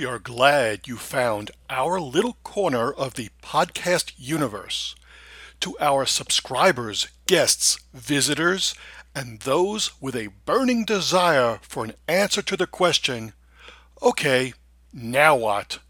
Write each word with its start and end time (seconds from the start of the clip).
We 0.00 0.06
are 0.06 0.18
glad 0.18 0.88
you 0.88 0.96
found 0.96 1.50
our 1.68 2.00
little 2.00 2.38
corner 2.42 2.90
of 2.90 3.16
the 3.16 3.28
podcast 3.42 4.14
universe. 4.16 4.94
To 5.60 5.76
our 5.78 6.06
subscribers, 6.06 7.08
guests, 7.26 7.78
visitors, 7.92 8.74
and 9.14 9.40
those 9.40 9.90
with 10.00 10.16
a 10.16 10.30
burning 10.46 10.86
desire 10.86 11.58
for 11.60 11.84
an 11.84 11.92
answer 12.08 12.40
to 12.40 12.56
the 12.56 12.66
question, 12.66 13.34
okay, 14.00 14.54
now 14.90 15.36
what? 15.36 15.80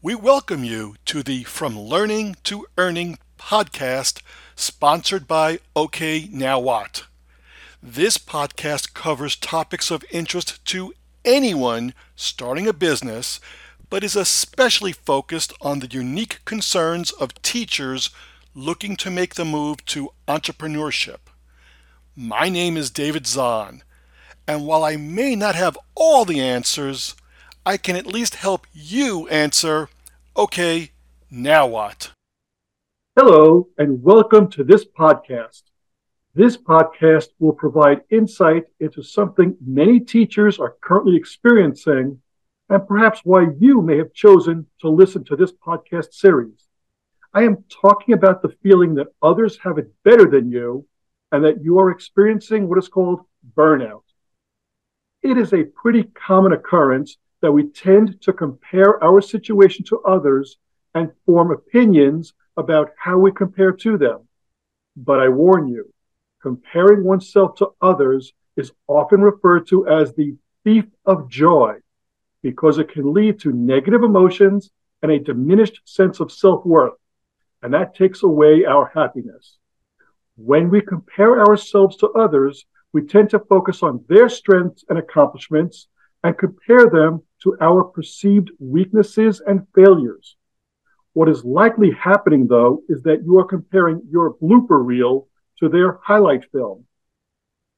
We 0.00 0.14
welcome 0.14 0.62
you 0.62 0.94
to 1.06 1.24
the 1.24 1.42
From 1.42 1.76
Learning 1.76 2.36
to 2.44 2.66
Earning 2.78 3.18
podcast 3.36 4.22
sponsored 4.54 5.26
by 5.26 5.58
OK 5.74 6.28
Now 6.30 6.60
What. 6.60 7.06
This 7.82 8.16
podcast 8.16 8.94
covers 8.94 9.34
topics 9.34 9.90
of 9.90 10.04
interest 10.12 10.64
to 10.66 10.94
anyone 11.26 11.92
starting 12.14 12.66
a 12.68 12.72
business, 12.72 13.40
but 13.90 14.04
is 14.04 14.16
especially 14.16 14.92
focused 14.92 15.52
on 15.60 15.80
the 15.80 15.88
unique 15.88 16.40
concerns 16.44 17.10
of 17.10 17.34
teachers 17.42 18.10
looking 18.54 18.96
to 18.96 19.10
make 19.10 19.34
the 19.34 19.44
move 19.44 19.84
to 19.86 20.10
entrepreneurship. 20.26 21.18
My 22.14 22.48
name 22.48 22.76
is 22.76 22.90
David 22.90 23.26
Zahn, 23.26 23.82
and 24.46 24.66
while 24.66 24.84
I 24.84 24.96
may 24.96 25.34
not 25.34 25.56
have 25.56 25.76
all 25.94 26.24
the 26.24 26.40
answers, 26.40 27.14
I 27.66 27.76
can 27.76 27.96
at 27.96 28.06
least 28.06 28.36
help 28.36 28.66
you 28.72 29.28
answer 29.28 29.90
okay, 30.36 30.92
now 31.30 31.66
what? 31.66 32.12
Hello, 33.18 33.68
and 33.78 34.02
welcome 34.02 34.48
to 34.50 34.62
this 34.62 34.84
podcast. 34.84 35.62
This 36.36 36.58
podcast 36.58 37.28
will 37.38 37.54
provide 37.54 38.02
insight 38.10 38.64
into 38.78 39.02
something 39.02 39.56
many 39.66 39.98
teachers 39.98 40.58
are 40.58 40.76
currently 40.82 41.16
experiencing 41.16 42.20
and 42.68 42.86
perhaps 42.86 43.22
why 43.24 43.46
you 43.58 43.80
may 43.80 43.96
have 43.96 44.12
chosen 44.12 44.66
to 44.82 44.90
listen 44.90 45.24
to 45.24 45.36
this 45.36 45.52
podcast 45.52 46.12
series. 46.12 46.68
I 47.32 47.44
am 47.44 47.64
talking 47.70 48.12
about 48.12 48.42
the 48.42 48.54
feeling 48.62 48.94
that 48.96 49.14
others 49.22 49.56
have 49.62 49.78
it 49.78 49.90
better 50.04 50.26
than 50.26 50.50
you 50.50 50.86
and 51.32 51.42
that 51.42 51.64
you 51.64 51.78
are 51.78 51.90
experiencing 51.90 52.68
what 52.68 52.76
is 52.76 52.88
called 52.88 53.20
burnout. 53.56 54.04
It 55.22 55.38
is 55.38 55.54
a 55.54 55.64
pretty 55.64 56.02
common 56.02 56.52
occurrence 56.52 57.16
that 57.40 57.52
we 57.52 57.70
tend 57.70 58.20
to 58.20 58.34
compare 58.34 59.02
our 59.02 59.22
situation 59.22 59.86
to 59.86 60.02
others 60.02 60.58
and 60.94 61.12
form 61.24 61.50
opinions 61.50 62.34
about 62.58 62.90
how 62.98 63.16
we 63.16 63.32
compare 63.32 63.72
to 63.72 63.96
them. 63.96 64.28
But 64.98 65.20
I 65.20 65.30
warn 65.30 65.68
you, 65.68 65.94
comparing 66.46 67.02
oneself 67.02 67.56
to 67.56 67.70
others 67.80 68.32
is 68.56 68.70
often 68.86 69.20
referred 69.20 69.66
to 69.66 69.84
as 69.88 70.14
the 70.14 70.36
thief 70.62 70.84
of 71.04 71.28
joy 71.28 71.74
because 72.40 72.78
it 72.78 72.88
can 72.88 73.12
lead 73.12 73.40
to 73.40 73.50
negative 73.50 74.04
emotions 74.04 74.70
and 75.02 75.10
a 75.10 75.18
diminished 75.18 75.80
sense 75.84 76.20
of 76.20 76.30
self 76.30 76.64
worth. 76.64 76.92
And 77.62 77.74
that 77.74 77.96
takes 77.96 78.22
away 78.22 78.64
our 78.64 78.92
happiness. 78.94 79.58
When 80.36 80.70
we 80.70 80.80
compare 80.82 81.40
ourselves 81.40 81.96
to 81.96 82.10
others, 82.10 82.64
we 82.92 83.02
tend 83.02 83.30
to 83.30 83.40
focus 83.40 83.82
on 83.82 84.04
their 84.08 84.28
strengths 84.28 84.84
and 84.88 85.00
accomplishments 85.00 85.88
and 86.22 86.38
compare 86.38 86.88
them 86.88 87.22
to 87.42 87.56
our 87.60 87.82
perceived 87.82 88.52
weaknesses 88.60 89.42
and 89.44 89.66
failures. 89.74 90.36
What 91.12 91.28
is 91.28 91.44
likely 91.44 91.90
happening, 91.90 92.46
though, 92.46 92.82
is 92.88 93.02
that 93.02 93.24
you 93.24 93.36
are 93.40 93.44
comparing 93.44 94.02
your 94.08 94.34
blooper 94.34 94.80
reel 94.86 95.26
to 95.58 95.68
their 95.68 95.98
highlight 96.02 96.50
film. 96.50 96.84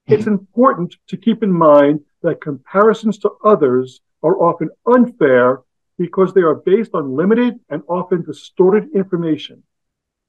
It's 0.06 0.26
important 0.26 0.96
to 1.08 1.16
keep 1.16 1.42
in 1.42 1.52
mind 1.52 2.00
that 2.22 2.40
comparisons 2.40 3.18
to 3.18 3.32
others 3.44 4.00
are 4.22 4.40
often 4.40 4.70
unfair 4.86 5.62
because 5.98 6.32
they 6.32 6.40
are 6.40 6.54
based 6.54 6.92
on 6.94 7.14
limited 7.14 7.60
and 7.68 7.82
often 7.88 8.22
distorted 8.22 8.88
information. 8.94 9.62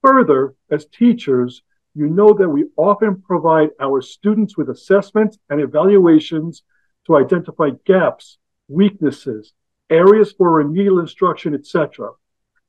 Further, 0.03 0.55
as 0.69 0.85
teachers, 0.85 1.61
you 1.95 2.07
know 2.07 2.33
that 2.33 2.49
we 2.49 2.65
often 2.75 3.21
provide 3.21 3.69
our 3.79 4.01
students 4.01 4.57
with 4.57 4.69
assessments 4.69 5.37
and 5.49 5.61
evaluations 5.61 6.63
to 7.07 7.15
identify 7.15 7.69
gaps, 7.85 8.37
weaknesses, 8.67 9.53
areas 9.89 10.33
for 10.33 10.51
remedial 10.51 10.99
instruction, 10.99 11.53
etc. 11.55 12.11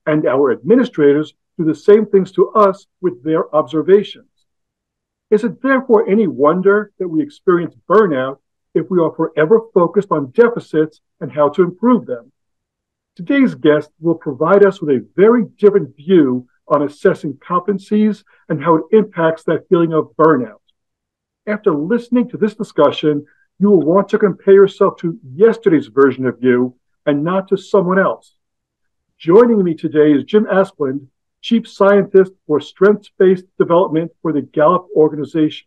And 0.06 0.26
our 0.26 0.52
administrators 0.52 1.34
do 1.58 1.64
the 1.64 1.74
same 1.74 2.06
things 2.06 2.32
to 2.32 2.50
us 2.50 2.86
with 3.00 3.22
their 3.22 3.54
observations. 3.54 4.29
Is 5.30 5.44
it 5.44 5.62
therefore 5.62 6.08
any 6.08 6.26
wonder 6.26 6.92
that 6.98 7.08
we 7.08 7.22
experience 7.22 7.74
burnout 7.88 8.38
if 8.74 8.90
we 8.90 9.00
are 9.00 9.14
forever 9.14 9.60
focused 9.72 10.10
on 10.10 10.32
deficits 10.32 11.00
and 11.20 11.30
how 11.30 11.48
to 11.50 11.62
improve 11.62 12.06
them? 12.06 12.32
Today's 13.14 13.54
guest 13.54 13.90
will 14.00 14.16
provide 14.16 14.64
us 14.64 14.80
with 14.80 14.90
a 14.90 15.06
very 15.14 15.44
different 15.56 15.96
view 15.96 16.48
on 16.66 16.82
assessing 16.82 17.34
competencies 17.34 18.24
and 18.48 18.62
how 18.62 18.76
it 18.76 18.84
impacts 18.92 19.44
that 19.44 19.68
feeling 19.68 19.92
of 19.92 20.10
burnout. 20.18 20.60
After 21.46 21.72
listening 21.72 22.28
to 22.30 22.36
this 22.36 22.54
discussion, 22.54 23.24
you 23.58 23.70
will 23.70 23.82
want 23.82 24.08
to 24.08 24.18
compare 24.18 24.54
yourself 24.54 24.96
to 24.98 25.18
yesterday's 25.34 25.88
version 25.88 26.26
of 26.26 26.38
you 26.40 26.74
and 27.06 27.22
not 27.22 27.48
to 27.48 27.56
someone 27.56 27.98
else. 27.98 28.34
Joining 29.18 29.62
me 29.62 29.74
today 29.74 30.12
is 30.12 30.24
Jim 30.24 30.46
Asplund, 30.46 31.06
Chief 31.42 31.66
Scientist 31.68 32.32
for 32.46 32.60
Strengths 32.60 33.10
Based 33.18 33.44
Development 33.58 34.10
for 34.22 34.32
the 34.32 34.42
Gallup 34.42 34.86
organization. 34.94 35.66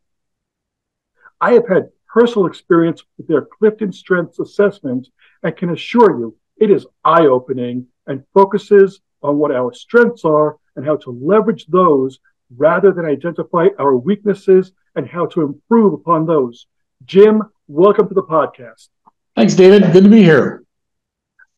I 1.41 1.53
have 1.53 1.67
had 1.67 1.89
personal 2.07 2.45
experience 2.45 3.03
with 3.17 3.27
their 3.27 3.45
Clifton 3.45 3.91
Strengths 3.91 4.39
Assessment 4.39 5.07
and 5.41 5.57
can 5.57 5.71
assure 5.71 6.17
you 6.19 6.37
it 6.57 6.69
is 6.69 6.85
eye 7.03 7.25
opening 7.25 7.87
and 8.07 8.23
focuses 8.33 9.01
on 9.21 9.37
what 9.37 9.51
our 9.51 9.73
strengths 9.73 10.23
are 10.23 10.57
and 10.75 10.85
how 10.85 10.95
to 10.97 11.11
leverage 11.11 11.65
those 11.67 12.19
rather 12.55 12.91
than 12.91 13.05
identify 13.05 13.67
our 13.79 13.97
weaknesses 13.97 14.73
and 14.95 15.07
how 15.07 15.25
to 15.25 15.41
improve 15.41 15.93
upon 15.93 16.25
those. 16.25 16.67
Jim, 17.05 17.41
welcome 17.67 18.07
to 18.07 18.13
the 18.13 18.23
podcast. 18.23 18.89
Thanks, 19.35 19.55
David. 19.55 19.91
Good 19.91 20.03
to 20.03 20.09
be 20.09 20.21
here. 20.21 20.63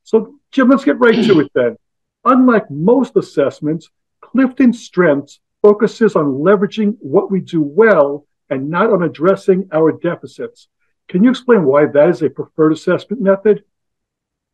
So, 0.03 0.35
Jim, 0.51 0.69
let's 0.69 0.85
get 0.85 0.99
right 0.99 1.23
to 1.25 1.39
it 1.41 1.51
then. 1.53 1.75
Unlike 2.23 2.71
most 2.71 3.17
assessments, 3.17 3.89
Clifton 4.35 4.73
Strengths 4.73 5.39
focuses 5.61 6.17
on 6.17 6.25
leveraging 6.25 6.97
what 6.99 7.31
we 7.31 7.39
do 7.39 7.61
well 7.61 8.27
and 8.49 8.69
not 8.69 8.91
on 8.91 9.01
addressing 9.01 9.69
our 9.71 9.93
deficits. 9.93 10.67
Can 11.07 11.23
you 11.23 11.29
explain 11.29 11.63
why 11.63 11.85
that 11.85 12.09
is 12.09 12.21
a 12.21 12.29
preferred 12.29 12.73
assessment 12.73 13.21
method? 13.21 13.63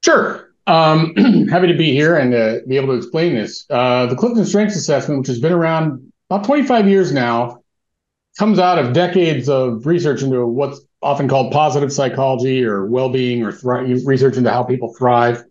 Sure. 0.05 0.53
Um, 0.67 1.15
happy 1.49 1.65
to 1.65 1.77
be 1.77 1.91
here 1.93 2.15
and 2.15 2.31
uh, 2.31 2.57
be 2.67 2.75
able 2.75 2.89
to 2.89 2.93
explain 2.93 3.33
this. 3.33 3.65
Uh, 3.71 4.05
the 4.05 4.15
Clifton 4.15 4.45
Strengths 4.45 4.75
Assessment, 4.75 5.21
which 5.21 5.27
has 5.27 5.39
been 5.39 5.51
around 5.51 6.11
about 6.29 6.45
25 6.45 6.87
years 6.87 7.11
now, 7.11 7.63
comes 8.37 8.59
out 8.59 8.77
of 8.77 8.93
decades 8.93 9.49
of 9.49 9.87
research 9.87 10.21
into 10.21 10.45
what's 10.45 10.79
often 11.01 11.27
called 11.27 11.51
positive 11.51 11.91
psychology 11.91 12.63
or 12.63 12.85
well-being 12.85 13.43
or 13.43 13.51
thri- 13.51 14.03
research 14.05 14.37
into 14.37 14.51
how 14.51 14.63
people 14.63 14.93
thrive. 14.93 15.43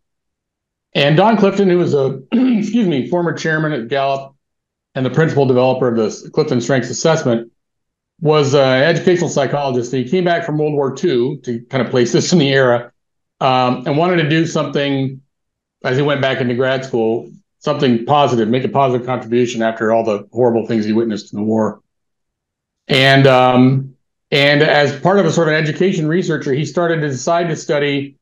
And 0.92 1.16
Don 1.16 1.36
Clifton, 1.36 1.68
who 1.68 1.78
was 1.78 1.94
a 1.94 2.20
excuse 2.32 2.86
me 2.86 3.08
former 3.08 3.32
chairman 3.32 3.72
at 3.72 3.88
Gallup 3.88 4.34
and 4.94 5.06
the 5.06 5.10
principal 5.10 5.46
developer 5.46 5.88
of 5.88 5.96
the 5.96 6.30
Clifton 6.30 6.60
Strengths 6.60 6.90
Assessment, 6.90 7.50
was 8.20 8.54
an 8.54 8.82
educational 8.82 9.30
psychologist. 9.30 9.92
He 9.92 10.08
came 10.08 10.24
back 10.24 10.44
from 10.44 10.58
World 10.58 10.74
War 10.74 10.90
II 10.92 11.38
to 11.38 11.60
kind 11.70 11.84
of 11.84 11.90
place 11.90 12.12
this 12.12 12.32
in 12.32 12.38
the 12.38 12.52
era, 12.52 12.92
um, 13.40 13.84
and 13.86 13.96
wanted 13.96 14.22
to 14.22 14.28
do 14.28 14.46
something 14.46 15.22
as 15.82 15.96
he 15.96 16.02
went 16.02 16.20
back 16.20 16.40
into 16.40 16.54
grad 16.54 16.84
school, 16.84 17.30
something 17.60 18.04
positive, 18.04 18.48
make 18.48 18.64
a 18.64 18.68
positive 18.68 19.06
contribution 19.06 19.62
after 19.62 19.92
all 19.92 20.04
the 20.04 20.28
horrible 20.32 20.66
things 20.66 20.84
he 20.84 20.92
witnessed 20.92 21.32
in 21.32 21.38
the 21.38 21.44
war. 21.44 21.80
And 22.88 23.26
um, 23.26 23.94
and 24.30 24.62
as 24.62 24.98
part 25.00 25.18
of 25.18 25.26
a 25.26 25.32
sort 25.32 25.48
of 25.48 25.54
education 25.54 26.06
researcher, 26.06 26.52
he 26.52 26.64
started 26.64 27.00
to 27.00 27.08
decide 27.08 27.48
to 27.48 27.56
study 27.56 28.16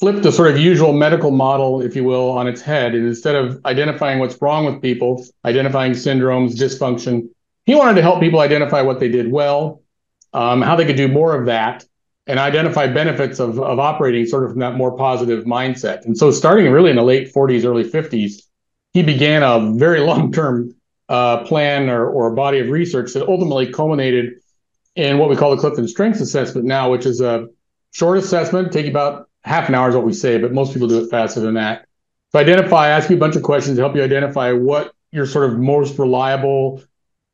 flip 0.00 0.22
the 0.22 0.32
sort 0.32 0.50
of 0.50 0.58
usual 0.58 0.94
medical 0.94 1.30
model, 1.30 1.82
if 1.82 1.94
you 1.94 2.02
will, 2.02 2.30
on 2.30 2.48
its 2.48 2.62
head. 2.62 2.94
And 2.94 3.06
instead 3.06 3.36
of 3.36 3.60
identifying 3.66 4.18
what's 4.18 4.40
wrong 4.40 4.64
with 4.64 4.80
people, 4.80 5.26
identifying 5.44 5.92
syndromes, 5.92 6.54
dysfunction, 6.54 7.28
he 7.66 7.74
wanted 7.74 7.96
to 7.96 8.02
help 8.02 8.18
people 8.18 8.40
identify 8.40 8.80
what 8.80 8.98
they 8.98 9.08
did 9.08 9.30
well, 9.30 9.82
um, 10.32 10.62
how 10.62 10.74
they 10.74 10.86
could 10.86 10.96
do 10.96 11.06
more 11.06 11.38
of 11.38 11.46
that, 11.46 11.84
and 12.26 12.38
identify 12.38 12.86
benefits 12.86 13.38
of, 13.38 13.60
of 13.60 13.78
operating 13.78 14.24
sort 14.24 14.44
of 14.44 14.52
from 14.52 14.60
that 14.60 14.74
more 14.74 14.96
positive 14.96 15.44
mindset. 15.44 16.06
And 16.06 16.16
so, 16.16 16.30
starting 16.30 16.70
really 16.72 16.90
in 16.90 16.96
the 16.96 17.02
late 17.02 17.32
40s, 17.32 17.64
early 17.64 17.84
50s, 17.84 18.42
he 18.94 19.02
began 19.02 19.42
a 19.42 19.72
very 19.76 20.00
long 20.10 20.32
term 20.32 20.74
uh, 21.10 21.44
plan 21.44 21.90
or, 21.90 22.08
or 22.08 22.30
body 22.30 22.60
of 22.60 22.68
research 22.68 23.12
that 23.12 23.28
ultimately 23.28 23.70
culminated 23.70 24.40
in 24.96 25.18
what 25.18 25.28
we 25.28 25.36
call 25.36 25.54
the 25.54 25.60
Clifton 25.60 25.86
Strengths 25.86 26.20
Assessment 26.20 26.66
now, 26.66 26.90
which 26.90 27.04
is 27.04 27.20
a 27.20 27.48
short 27.92 28.18
assessment, 28.18 28.72
take 28.72 28.86
about 28.86 29.29
half 29.44 29.68
an 29.68 29.74
hour 29.74 29.88
is 29.88 29.94
what 29.94 30.04
we 30.04 30.12
say, 30.12 30.38
but 30.38 30.52
most 30.52 30.72
people 30.72 30.88
do 30.88 31.02
it 31.02 31.10
faster 31.10 31.40
than 31.40 31.54
that. 31.54 31.86
To 32.32 32.38
identify, 32.38 32.88
ask 32.88 33.10
you 33.10 33.16
a 33.16 33.18
bunch 33.18 33.36
of 33.36 33.42
questions 33.42 33.76
to 33.76 33.82
help 33.82 33.96
you 33.96 34.02
identify 34.02 34.52
what 34.52 34.92
your 35.10 35.26
sort 35.26 35.50
of 35.50 35.58
most 35.58 35.98
reliable, 35.98 36.82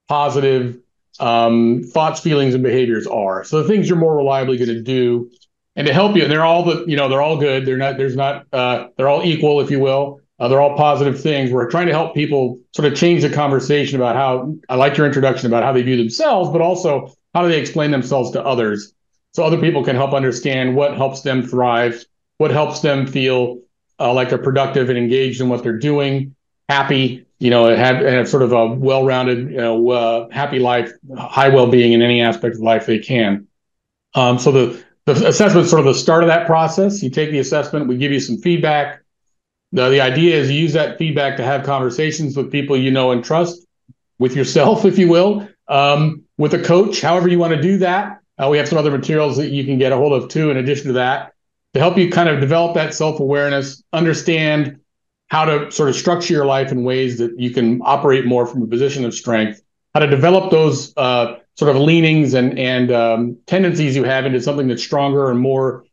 positive 0.08 0.79
um, 1.20 1.82
thoughts, 1.82 2.20
feelings, 2.20 2.55
and 2.55 2.62
behaviors 2.62 3.06
are. 3.06 3.44
So 3.44 3.62
the 3.62 3.69
things 3.69 3.88
you're 3.88 3.99
more 3.99 4.17
reliably 4.17 4.56
going 4.56 4.69
to 4.69 4.82
do 4.82 5.31
and 5.75 5.87
to 5.87 5.93
help 5.93 6.17
you. 6.17 6.23
And 6.23 6.32
they're 6.32 6.44
all 6.44 6.64
the 6.64 6.85
you 6.87 6.97
know 6.97 7.08
they're 7.08 7.23
all 7.23 7.37
good. 7.37 7.67
They're 7.67 7.76
not 7.76 7.99
there's 7.99 8.17
not 8.17 8.47
uh, 8.53 8.88
they're 8.97 9.08
all 9.08 9.25
equal, 9.25 9.61
if 9.61 9.70
you 9.70 9.81
will. 9.81 10.20
Uh, 10.38 10.49
they're 10.49 10.61
all 10.61 10.76
positive 10.76 11.20
things. 11.20 11.50
We're 11.50 11.70
trying 11.70 11.87
to 11.87 11.93
help 11.93 12.14
people 12.14 12.58
sort 12.75 12.91
of 12.91 12.99
change 12.99 13.23
the 13.23 13.31
conversation 13.31 13.97
about 13.97 14.17
how 14.17 14.55
I 14.69 14.76
like 14.76 14.97
your 14.97 15.06
introduction 15.06 15.47
about 15.47 15.62
how 15.62 15.73
they 15.73 15.82
view 15.82 15.97
themselves, 15.97 16.50
but 16.50 16.61
also 16.61 17.14
how 17.35 17.43
do 17.43 17.49
they 17.49 17.61
explain 17.61 17.91
themselves 17.91 18.32
to 18.32 18.44
others 18.44 18.93
so 19.36 19.44
other 19.44 19.60
people 19.60 19.84
can 19.84 19.96
help 19.96 20.14
understand 20.14 20.74
what 20.74 20.96
helps 20.96 21.20
them 21.20 21.46
thrive, 21.46 22.02
what 22.38 22.50
helps 22.50 22.80
them 22.80 23.06
feel 23.06 23.58
uh, 24.00 24.10
like 24.10 24.30
they're 24.30 24.38
productive 24.38 24.88
and 24.88 24.96
engaged 24.96 25.42
in 25.42 25.50
what 25.50 25.62
they're 25.62 25.78
doing, 25.78 26.34
happy, 26.70 27.26
you 27.38 27.50
know, 27.50 27.66
have, 27.76 27.96
have 27.96 28.26
sort 28.30 28.42
of 28.42 28.52
a 28.52 28.66
well-rounded, 28.66 29.50
you 29.50 29.58
know, 29.58 29.90
uh, 29.90 30.28
happy 30.30 30.58
life, 30.58 30.90
high 31.18 31.50
well-being 31.50 31.92
in 31.92 32.00
any 32.00 32.22
aspect 32.22 32.54
of 32.54 32.62
life 32.62 32.86
they 32.86 32.98
can. 32.98 33.46
Um, 34.14 34.38
so 34.38 34.50
the 34.50 34.84
the 35.04 35.12
assessment 35.26 35.66
is 35.66 35.70
sort 35.70 35.80
of 35.80 35.84
the 35.86 35.94
start 35.94 36.22
of 36.22 36.28
that 36.28 36.46
process. 36.46 37.02
You 37.02 37.10
take 37.10 37.30
the 37.30 37.38
assessment, 37.38 37.88
we 37.88 37.98
give 37.98 38.12
you 38.12 38.20
some 38.20 38.38
feedback. 38.38 39.02
The, 39.72 39.90
the 39.90 40.00
idea 40.00 40.34
is 40.34 40.50
you 40.50 40.58
use 40.58 40.72
that 40.72 40.96
feedback 40.96 41.36
to 41.36 41.44
have 41.44 41.62
conversations 41.62 42.38
with 42.38 42.50
people 42.50 42.74
you 42.74 42.90
know 42.90 43.10
and 43.10 43.22
trust, 43.22 43.66
with 44.18 44.34
yourself, 44.34 44.84
if 44.86 44.98
you 44.98 45.08
will, 45.08 45.46
um, 45.68 46.24
with 46.38 46.54
a 46.54 46.62
coach, 46.62 47.02
however 47.02 47.28
you 47.28 47.38
want 47.38 47.54
to 47.54 47.60
do 47.60 47.76
that. 47.78 48.22
Uh, 48.38 48.48
we 48.50 48.58
have 48.58 48.68
some 48.68 48.78
other 48.78 48.90
materials 48.90 49.36
that 49.36 49.48
you 49.48 49.64
can 49.64 49.78
get 49.78 49.92
a 49.92 49.96
hold 49.96 50.12
of 50.12 50.28
too, 50.28 50.50
in 50.50 50.56
addition 50.56 50.88
to 50.88 50.92
that, 50.94 51.32
to 51.74 51.80
help 51.80 51.96
you 51.96 52.10
kind 52.10 52.28
of 52.28 52.40
develop 52.40 52.74
that 52.74 52.94
self 52.94 53.20
awareness, 53.20 53.82
understand 53.92 54.80
how 55.28 55.44
to 55.44 55.70
sort 55.72 55.88
of 55.88 55.96
structure 55.96 56.32
your 56.32 56.46
life 56.46 56.70
in 56.70 56.84
ways 56.84 57.18
that 57.18 57.38
you 57.38 57.50
can 57.50 57.80
operate 57.82 58.26
more 58.26 58.46
from 58.46 58.62
a 58.62 58.66
position 58.66 59.04
of 59.04 59.14
strength, 59.14 59.60
how 59.94 60.00
to 60.00 60.06
develop 60.06 60.50
those 60.50 60.92
uh, 60.96 61.36
sort 61.56 61.74
of 61.74 61.80
leanings 61.80 62.34
and 62.34 62.58
and 62.58 62.92
um, 62.92 63.38
tendencies 63.46 63.96
you 63.96 64.04
have 64.04 64.26
into 64.26 64.40
something 64.40 64.68
that's 64.68 64.82
stronger 64.82 65.30
and 65.30 65.40
more 65.40 65.84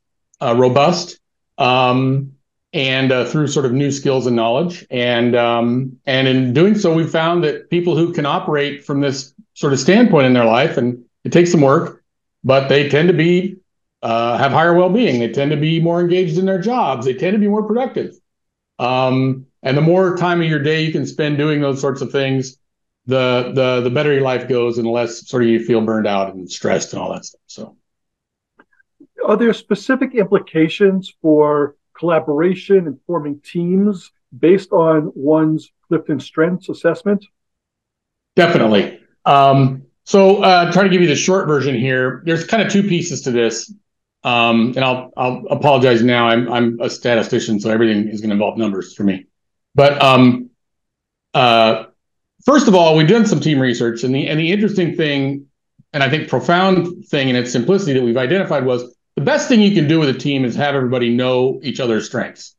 uh, 0.41 0.53
robust, 0.57 1.19
um, 1.57 2.31
and 2.73 3.11
uh, 3.11 3.25
through 3.25 3.47
sort 3.47 3.65
of 3.65 3.71
new 3.71 3.91
skills 3.91 4.27
and 4.27 4.35
knowledge. 4.35 4.85
And 4.91 5.35
um, 5.35 5.97
and 6.05 6.27
in 6.27 6.53
doing 6.53 6.77
so, 6.77 6.93
we 6.93 7.07
found 7.07 7.43
that 7.43 7.69
people 7.69 7.95
who 7.95 8.13
can 8.13 8.25
operate 8.25 8.85
from 8.85 9.01
this 9.01 9.33
sort 9.53 9.73
of 9.73 9.79
standpoint 9.79 10.27
in 10.27 10.33
their 10.33 10.45
life, 10.45 10.77
and 10.77 11.03
it 11.23 11.31
takes 11.31 11.51
some 11.51 11.61
work, 11.61 12.02
but 12.43 12.67
they 12.67 12.89
tend 12.89 13.07
to 13.07 13.13
be 13.13 13.57
uh, 14.01 14.37
have 14.37 14.51
higher 14.51 14.73
well-being. 14.73 15.19
They 15.19 15.31
tend 15.31 15.51
to 15.51 15.57
be 15.57 15.79
more 15.79 16.01
engaged 16.01 16.37
in 16.37 16.45
their 16.45 16.59
jobs. 16.59 17.05
They 17.05 17.13
tend 17.13 17.33
to 17.35 17.39
be 17.39 17.47
more 17.47 17.63
productive. 17.63 18.13
Um, 18.77 19.45
and 19.61 19.77
the 19.77 19.81
more 19.81 20.17
time 20.17 20.41
of 20.41 20.47
your 20.47 20.59
day 20.59 20.83
you 20.83 20.91
can 20.91 21.05
spend 21.05 21.37
doing 21.37 21.61
those 21.61 21.79
sorts 21.79 22.01
of 22.01 22.11
things, 22.11 22.57
the 23.05 23.51
the 23.55 23.81
the 23.81 23.89
better 23.89 24.13
your 24.13 24.23
life 24.23 24.47
goes, 24.47 24.77
and 24.77 24.85
the 24.85 24.91
less 24.91 25.27
sort 25.27 25.43
of 25.43 25.49
you 25.49 25.63
feel 25.63 25.81
burned 25.81 26.07
out 26.07 26.33
and 26.33 26.51
stressed 26.51 26.93
and 26.93 27.01
all 27.01 27.13
that 27.13 27.25
stuff. 27.25 27.41
So, 27.47 27.77
are 29.25 29.37
there 29.37 29.53
specific 29.53 30.15
implications 30.15 31.13
for 31.21 31.75
collaboration 31.97 32.87
and 32.87 32.99
forming 33.07 33.39
teams 33.39 34.11
based 34.37 34.71
on 34.71 35.11
one's 35.15 35.71
Clifton 35.87 36.19
Strengths 36.19 36.69
assessment? 36.69 37.25
Definitely. 38.35 38.99
Um, 39.25 39.83
so, 40.05 40.43
uh, 40.43 40.71
try 40.71 40.83
to 40.83 40.89
give 40.89 41.01
you 41.01 41.07
the 41.07 41.15
short 41.15 41.47
version 41.47 41.75
here. 41.75 42.21
There's 42.25 42.45
kind 42.45 42.61
of 42.61 42.71
two 42.71 42.83
pieces 42.83 43.21
to 43.21 43.31
this. 43.31 43.73
Um, 44.23 44.73
and 44.75 44.79
I'll 44.79 45.11
I'll 45.17 45.43
apologize 45.49 46.01
now. 46.01 46.27
I'm 46.27 46.51
I'm 46.51 46.79
a 46.79 46.89
statistician, 46.89 47.59
so 47.59 47.69
everything 47.69 48.07
is 48.07 48.21
going 48.21 48.29
to 48.29 48.35
involve 48.35 48.57
numbers 48.57 48.93
for 48.93 49.03
me. 49.03 49.25
But 49.75 50.01
um, 50.01 50.49
uh, 51.33 51.85
first 52.45 52.69
of 52.69 52.75
all, 52.75 52.95
we've 52.95 53.07
done 53.07 53.25
some 53.25 53.41
team 53.41 53.59
research, 53.59 54.03
and 54.03 54.15
the 54.15 54.27
and 54.29 54.39
the 54.39 54.51
interesting 54.51 54.95
thing, 54.95 55.47
and 55.91 56.01
I 56.01 56.09
think 56.09 56.29
profound 56.29 57.05
thing 57.07 57.27
in 57.29 57.35
its 57.35 57.51
simplicity 57.51 57.93
that 57.93 58.03
we've 58.03 58.15
identified 58.15 58.65
was 58.65 58.95
the 59.15 59.21
best 59.21 59.47
thing 59.47 59.61
you 59.61 59.75
can 59.75 59.87
do 59.87 59.99
with 59.99 60.09
a 60.09 60.17
team 60.17 60.45
is 60.45 60.55
have 60.55 60.75
everybody 60.75 61.13
know 61.13 61.59
each 61.61 61.79
other's 61.79 62.05
strengths. 62.05 62.55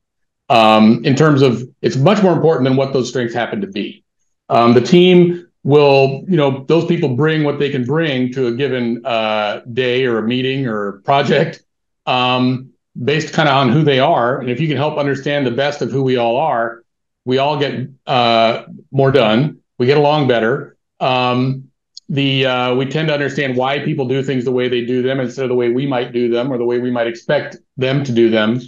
Um, 0.51 1.05
in 1.05 1.17
terms 1.17 1.43
of, 1.43 1.63
it's 1.81 1.97
much 1.97 2.23
more 2.23 2.33
important 2.33 2.69
than 2.69 2.77
what 2.77 2.93
those 2.93 3.09
strengths 3.09 3.35
happen 3.35 3.63
to 3.63 3.67
be. 3.67 4.05
Um, 4.51 4.75
the 4.75 4.81
team 4.83 5.49
will, 5.65 6.25
you 6.29 6.37
know, 6.37 6.65
those 6.69 6.85
people 6.85 7.17
bring 7.17 7.43
what 7.43 7.59
they 7.59 7.71
can 7.71 7.85
bring 7.85 8.33
to 8.35 8.47
a 8.47 8.53
given 8.53 9.05
uh, 9.05 9.63
day 9.73 10.05
or 10.05 10.19
a 10.19 10.23
meeting 10.23 10.67
or 10.67 11.01
project 11.05 11.63
um, 12.07 12.71
based 13.03 13.33
kind 13.33 13.49
of 13.49 13.57
on 13.57 13.71
who 13.71 13.83
they 13.83 13.99
are. 13.99 14.39
And 14.41 14.51
if 14.51 14.61
you 14.61 14.69
can 14.69 14.77
help 14.77 14.99
understand 14.99 15.47
the 15.47 15.51
best 15.51 15.83
of 15.83 15.91
who 15.91 16.03
we 16.03 16.17
all 16.17 16.37
are, 16.37 16.85
we 17.25 17.39
all 17.39 17.59
get 17.59 17.89
uh, 18.07 18.65
more 18.93 19.11
done. 19.11 19.59
We 19.79 19.87
get 19.87 19.97
along 19.97 20.29
better. 20.29 20.77
Um, 21.01 21.71
the 22.11 22.45
uh, 22.45 22.75
we 22.75 22.85
tend 22.85 23.09
to 23.09 23.15
understand 23.15 23.57
why 23.57 23.79
people 23.79 24.07
do 24.07 24.23
things 24.23 24.45
the 24.45 24.53
way 24.53 24.69
they 24.69 24.85
do 24.85 25.03
them 25.03 25.19
instead 25.19 25.45
of 25.45 25.49
the 25.49 25.55
way 25.55 25.71
we 25.71 25.87
might 25.87 26.13
do 26.13 26.29
them 26.29 26.53
or 26.53 26.59
the 26.59 26.65
way 26.65 26.79
we 26.79 26.91
might 26.91 27.07
expect 27.07 27.57
them 27.79 28.05
to 28.05 28.13
do 28.13 28.29
them. 28.29 28.61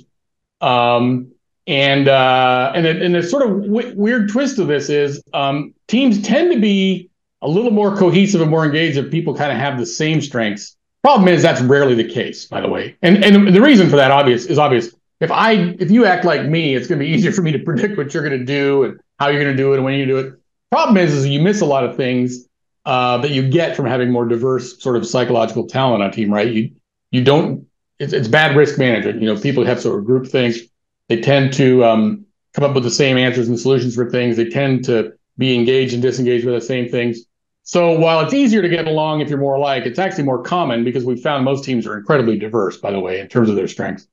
Um, 0.62 1.32
and 1.66 2.08
uh, 2.08 2.72
and 2.74 2.86
it, 2.86 3.02
and 3.02 3.14
the 3.14 3.22
sort 3.22 3.42
of 3.42 3.62
w- 3.62 3.92
weird 3.96 4.28
twist 4.28 4.58
of 4.58 4.68
this 4.68 4.88
is 4.88 5.22
um, 5.34 5.74
teams 5.88 6.22
tend 6.22 6.52
to 6.52 6.60
be 6.60 7.10
a 7.42 7.48
little 7.48 7.70
more 7.70 7.96
cohesive 7.96 8.40
and 8.40 8.50
more 8.50 8.64
engaged 8.64 8.96
if 8.96 9.10
people 9.10 9.34
kind 9.34 9.52
of 9.52 9.58
have 9.58 9.78
the 9.78 9.86
same 9.86 10.20
strengths. 10.20 10.76
Problem 11.02 11.28
is 11.28 11.42
that's 11.42 11.60
rarely 11.60 11.94
the 11.94 12.08
case, 12.08 12.46
by 12.46 12.60
the 12.60 12.68
way. 12.68 12.96
And 13.02 13.24
and 13.24 13.54
the 13.54 13.60
reason 13.60 13.90
for 13.90 13.96
that 13.96 14.10
obvious 14.10 14.46
is 14.46 14.58
obvious. 14.58 14.94
If 15.20 15.30
I 15.30 15.52
if 15.78 15.90
you 15.90 16.04
act 16.04 16.24
like 16.24 16.46
me, 16.46 16.74
it's 16.74 16.86
going 16.86 16.98
to 16.98 17.04
be 17.04 17.10
easier 17.14 17.32
for 17.32 17.42
me 17.42 17.52
to 17.52 17.58
predict 17.58 17.96
what 17.96 18.14
you're 18.14 18.26
going 18.26 18.38
to 18.38 18.44
do 18.44 18.84
and 18.84 19.00
how 19.18 19.28
you're 19.28 19.42
going 19.42 19.56
to 19.56 19.62
do 19.62 19.72
it 19.72 19.76
and 19.76 19.84
when 19.84 19.94
you 19.94 20.06
do 20.06 20.18
it. 20.18 20.34
Problem 20.70 20.96
is, 20.96 21.14
is 21.14 21.26
you 21.26 21.40
miss 21.40 21.60
a 21.60 21.66
lot 21.66 21.84
of 21.84 21.96
things 21.96 22.46
uh, 22.84 23.18
that 23.18 23.30
you 23.30 23.48
get 23.48 23.76
from 23.76 23.86
having 23.86 24.10
more 24.10 24.26
diverse 24.26 24.80
sort 24.82 24.96
of 24.96 25.06
psychological 25.06 25.66
talent 25.66 26.02
on 26.02 26.10
team, 26.12 26.32
right? 26.32 26.52
You 26.52 26.70
you 27.10 27.24
don't. 27.24 27.66
It's, 27.98 28.12
it's 28.12 28.28
bad 28.28 28.56
risk 28.56 28.78
management. 28.78 29.22
You 29.22 29.32
know, 29.32 29.40
people 29.40 29.64
have 29.64 29.80
sort 29.80 29.98
of 29.98 30.04
group 30.04 30.26
things 30.26 30.60
they 31.08 31.20
tend 31.20 31.52
to 31.54 31.84
um, 31.84 32.26
come 32.52 32.64
up 32.64 32.74
with 32.74 32.84
the 32.84 32.90
same 32.90 33.16
answers 33.16 33.48
and 33.48 33.58
solutions 33.58 33.94
for 33.94 34.10
things. 34.10 34.36
They 34.36 34.48
tend 34.48 34.84
to 34.86 35.12
be 35.38 35.54
engaged 35.54 35.92
and 35.92 36.02
disengaged 36.02 36.44
with 36.44 36.54
the 36.54 36.60
same 36.60 36.88
things. 36.88 37.20
So 37.62 37.98
while 37.98 38.20
it's 38.20 38.32
easier 38.32 38.62
to 38.62 38.68
get 38.68 38.86
along 38.86 39.20
if 39.20 39.28
you're 39.28 39.38
more 39.38 39.56
alike, 39.56 39.86
it's 39.86 39.98
actually 39.98 40.24
more 40.24 40.42
common 40.42 40.84
because 40.84 41.04
we've 41.04 41.20
found 41.20 41.44
most 41.44 41.64
teams 41.64 41.86
are 41.86 41.98
incredibly 41.98 42.38
diverse, 42.38 42.76
by 42.76 42.92
the 42.92 43.00
way, 43.00 43.20
in 43.20 43.28
terms 43.28 43.48
of 43.48 43.56
their 43.56 43.68
strengths. 43.68 44.06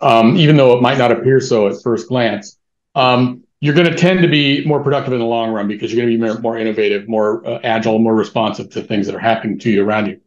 Um, 0.00 0.36
even 0.36 0.56
though 0.56 0.76
it 0.76 0.82
might 0.82 0.98
not 0.98 1.12
appear 1.12 1.40
so 1.40 1.68
at 1.68 1.80
first 1.82 2.08
glance, 2.08 2.58
um, 2.94 3.44
you're 3.60 3.74
going 3.74 3.90
to 3.90 3.96
tend 3.96 4.22
to 4.22 4.28
be 4.28 4.64
more 4.64 4.82
productive 4.82 5.12
in 5.12 5.18
the 5.18 5.24
long 5.24 5.50
run 5.50 5.66
because 5.68 5.92
you're 5.92 6.04
going 6.04 6.12
to 6.12 6.18
be 6.18 6.24
more, 6.24 6.40
more 6.40 6.58
innovative, 6.58 7.08
more 7.08 7.46
uh, 7.46 7.60
agile, 7.64 7.98
more 7.98 8.14
responsive 8.14 8.70
to 8.70 8.82
things 8.82 9.06
that 9.06 9.14
are 9.14 9.20
happening 9.20 9.58
to 9.60 9.70
you 9.70 9.84
around 9.84 10.06
you. 10.06 10.20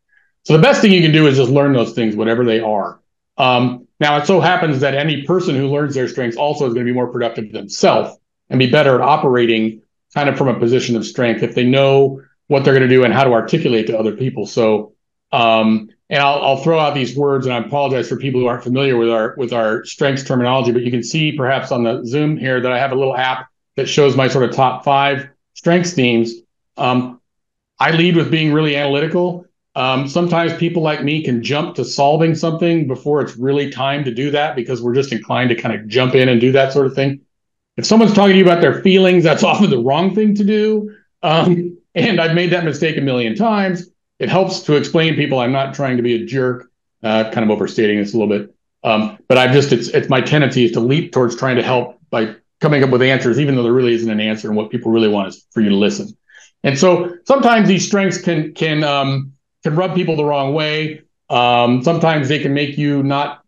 So 0.43 0.55
the 0.55 0.61
best 0.61 0.81
thing 0.81 0.91
you 0.91 1.01
can 1.01 1.11
do 1.11 1.27
is 1.27 1.37
just 1.37 1.51
learn 1.51 1.73
those 1.73 1.93
things, 1.93 2.15
whatever 2.15 2.43
they 2.43 2.59
are. 2.59 2.99
Um, 3.37 3.87
now, 4.01 4.17
it 4.17 4.25
so 4.25 4.41
happens 4.41 4.79
that 4.79 4.95
any 4.95 5.21
person 5.21 5.55
who 5.55 5.67
learns 5.67 5.93
their 5.93 6.07
strengths 6.07 6.35
also 6.35 6.65
is 6.65 6.73
going 6.73 6.87
to 6.87 6.91
be 6.91 6.95
more 6.95 7.11
productive 7.11 7.51
themselves 7.51 8.17
and 8.49 8.57
be 8.57 8.67
better 8.67 8.95
at 8.95 9.01
operating 9.01 9.83
kind 10.15 10.27
of 10.27 10.39
from 10.39 10.47
a 10.47 10.59
position 10.59 10.95
of 10.95 11.05
strength 11.05 11.43
if 11.43 11.53
they 11.53 11.63
know 11.63 12.19
what 12.47 12.65
they're 12.65 12.73
going 12.73 12.89
to 12.89 12.93
do 12.93 13.03
and 13.03 13.13
how 13.13 13.23
to 13.23 13.31
articulate 13.31 13.85
to 13.87 13.97
other 13.97 14.15
people. 14.15 14.47
So, 14.47 14.93
um, 15.31 15.89
and 16.09 16.19
I'll, 16.19 16.43
I'll 16.43 16.57
throw 16.57 16.79
out 16.79 16.95
these 16.95 17.15
words, 17.15 17.45
and 17.45 17.53
I 17.53 17.59
apologize 17.59 18.09
for 18.09 18.17
people 18.17 18.41
who 18.41 18.47
aren't 18.47 18.63
familiar 18.63 18.97
with 18.97 19.11
our 19.11 19.35
with 19.37 19.53
our 19.53 19.85
strengths 19.85 20.23
terminology, 20.23 20.71
but 20.71 20.81
you 20.81 20.89
can 20.89 21.03
see 21.03 21.33
perhaps 21.33 21.71
on 21.71 21.83
the 21.83 22.03
Zoom 22.03 22.37
here 22.37 22.59
that 22.59 22.71
I 22.71 22.79
have 22.79 22.91
a 22.91 22.95
little 22.95 23.15
app 23.15 23.49
that 23.75 23.87
shows 23.87 24.17
my 24.17 24.27
sort 24.27 24.45
of 24.45 24.55
top 24.55 24.83
five 24.83 25.29
strengths 25.53 25.93
themes. 25.93 26.33
Um, 26.75 27.21
I 27.79 27.91
lead 27.91 28.15
with 28.15 28.31
being 28.31 28.51
really 28.51 28.75
analytical. 28.75 29.45
Um, 29.75 30.07
sometimes 30.07 30.53
people 30.53 30.83
like 30.83 31.03
me 31.03 31.23
can 31.23 31.41
jump 31.41 31.75
to 31.75 31.85
solving 31.85 32.35
something 32.35 32.87
before 32.87 33.21
it's 33.21 33.37
really 33.37 33.69
time 33.69 34.03
to 34.03 34.13
do 34.13 34.31
that 34.31 34.55
because 34.55 34.81
we're 34.81 34.95
just 34.95 35.13
inclined 35.13 35.49
to 35.49 35.55
kind 35.55 35.73
of 35.73 35.87
jump 35.87 36.13
in 36.13 36.27
and 36.27 36.41
do 36.41 36.51
that 36.51 36.73
sort 36.73 36.87
of 36.87 36.93
thing. 36.93 37.21
If 37.77 37.85
someone's 37.85 38.13
talking 38.13 38.33
to 38.33 38.37
you 38.37 38.43
about 38.43 38.61
their 38.61 38.81
feelings, 38.81 39.23
that's 39.23 39.43
often 39.51 39.69
the 39.69 39.79
wrong 39.79 40.13
thing 40.13 40.35
to 40.35 40.43
do. 40.43 40.93
Um, 41.23 41.77
and 41.95 42.19
I've 42.19 42.35
made 42.35 42.51
that 42.51 42.65
mistake 42.65 42.97
a 42.97 43.01
million 43.01 43.35
times. 43.35 43.89
It 44.19 44.29
helps 44.29 44.61
to 44.61 44.75
explain 44.75 45.15
people 45.15 45.39
I'm 45.39 45.51
not 45.51 45.73
trying 45.73 45.97
to 45.97 46.03
be 46.03 46.21
a 46.21 46.25
jerk, 46.25 46.69
uh, 47.03 47.31
kind 47.31 47.43
of 47.43 47.49
overstating 47.49 47.97
this 47.97 48.13
a 48.13 48.17
little 48.17 48.37
bit. 48.37 48.53
Um, 48.83 49.17
but 49.27 49.37
I've 49.37 49.51
just 49.51 49.71
it's 49.71 49.89
it's 49.89 50.09
my 50.09 50.21
tendency 50.21 50.65
is 50.65 50.71
to 50.73 50.79
leap 50.79 51.11
towards 51.11 51.35
trying 51.35 51.55
to 51.55 51.63
help 51.63 51.99
by 52.09 52.35
coming 52.59 52.83
up 52.83 52.89
with 52.89 53.01
answers, 53.01 53.39
even 53.39 53.55
though 53.55 53.63
there 53.63 53.73
really 53.73 53.93
isn't 53.93 54.09
an 54.09 54.19
answer, 54.19 54.47
and 54.47 54.57
what 54.57 54.69
people 54.69 54.91
really 54.91 55.07
want 55.07 55.29
is 55.29 55.45
for 55.51 55.61
you 55.61 55.69
to 55.69 55.75
listen. 55.75 56.15
And 56.63 56.77
so 56.77 57.15
sometimes 57.25 57.67
these 57.67 57.85
strengths 57.85 58.19
can 58.19 58.53
can 58.53 58.83
um, 58.83 59.33
can 59.63 59.75
rub 59.75 59.95
people 59.95 60.15
the 60.15 60.25
wrong 60.25 60.53
way. 60.53 61.01
Um, 61.29 61.83
sometimes 61.83 62.27
they 62.27 62.39
can 62.39 62.53
make 62.53 62.77
you 62.77 63.03
not 63.03 63.43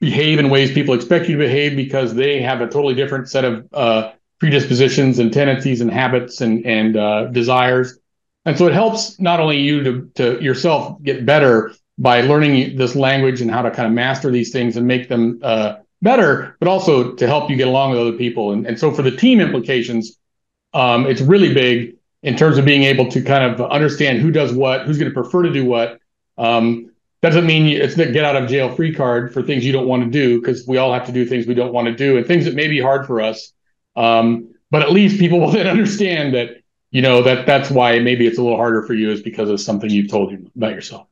behave 0.00 0.38
in 0.38 0.48
ways 0.48 0.72
people 0.72 0.94
expect 0.94 1.28
you 1.28 1.36
to 1.36 1.42
behave 1.44 1.76
because 1.76 2.14
they 2.14 2.40
have 2.40 2.60
a 2.60 2.66
totally 2.66 2.94
different 2.94 3.28
set 3.28 3.44
of 3.44 3.66
uh, 3.72 4.12
predispositions 4.38 5.18
and 5.18 5.32
tendencies 5.32 5.80
and 5.80 5.90
habits 5.90 6.40
and 6.40 6.64
and 6.64 6.96
uh, 6.96 7.26
desires. 7.26 7.98
And 8.44 8.56
so 8.56 8.66
it 8.66 8.72
helps 8.72 9.20
not 9.20 9.40
only 9.40 9.58
you 9.58 9.82
to 9.84 10.10
to 10.14 10.42
yourself 10.42 11.02
get 11.02 11.26
better 11.26 11.72
by 11.98 12.20
learning 12.20 12.76
this 12.76 12.94
language 12.94 13.40
and 13.40 13.50
how 13.50 13.62
to 13.62 13.70
kind 13.70 13.86
of 13.86 13.92
master 13.92 14.30
these 14.30 14.52
things 14.52 14.76
and 14.76 14.86
make 14.86 15.08
them 15.08 15.40
uh, 15.42 15.76
better, 16.00 16.56
but 16.60 16.68
also 16.68 17.12
to 17.12 17.26
help 17.26 17.50
you 17.50 17.56
get 17.56 17.66
along 17.66 17.90
with 17.90 17.98
other 17.98 18.12
people. 18.12 18.52
And, 18.52 18.66
and 18.66 18.78
so 18.78 18.92
for 18.92 19.02
the 19.02 19.10
team 19.10 19.40
implications, 19.40 20.16
um, 20.72 21.06
it's 21.06 21.20
really 21.20 21.52
big 21.52 21.97
in 22.22 22.36
terms 22.36 22.58
of 22.58 22.64
being 22.64 22.82
able 22.82 23.08
to 23.10 23.22
kind 23.22 23.44
of 23.44 23.60
understand 23.70 24.20
who 24.20 24.30
does 24.30 24.52
what, 24.52 24.82
who's 24.82 24.98
going 24.98 25.10
to 25.10 25.14
prefer 25.14 25.42
to 25.42 25.52
do 25.52 25.64
what. 25.64 26.00
Um, 26.36 26.92
doesn't 27.20 27.46
mean 27.46 27.66
it's 27.66 27.96
the 27.96 28.06
get 28.06 28.24
out 28.24 28.36
of 28.40 28.48
jail 28.48 28.74
free 28.74 28.94
card 28.94 29.32
for 29.32 29.42
things 29.42 29.64
you 29.64 29.72
don't 29.72 29.88
want 29.88 30.04
to 30.04 30.10
do 30.10 30.40
because 30.40 30.66
we 30.66 30.76
all 30.76 30.92
have 30.92 31.06
to 31.06 31.12
do 31.12 31.24
things 31.24 31.46
we 31.46 31.54
don't 31.54 31.72
want 31.72 31.86
to 31.86 31.94
do 31.94 32.16
and 32.16 32.26
things 32.26 32.44
that 32.44 32.54
may 32.54 32.68
be 32.68 32.80
hard 32.80 33.06
for 33.06 33.20
us. 33.20 33.52
Um, 33.96 34.54
but 34.70 34.82
at 34.82 34.92
least 34.92 35.18
people 35.18 35.40
will 35.40 35.50
then 35.50 35.66
understand 35.66 36.34
that 36.34 36.62
you 36.90 37.02
know 37.02 37.22
that 37.22 37.44
that's 37.44 37.70
why 37.70 37.98
maybe 37.98 38.26
it's 38.26 38.38
a 38.38 38.42
little 38.42 38.56
harder 38.56 38.82
for 38.82 38.94
you 38.94 39.10
is 39.10 39.20
because 39.20 39.50
of 39.50 39.60
something 39.60 39.90
you've 39.90 40.10
told 40.10 40.30
you 40.30 40.50
about 40.56 40.72
yourself. 40.72 41.06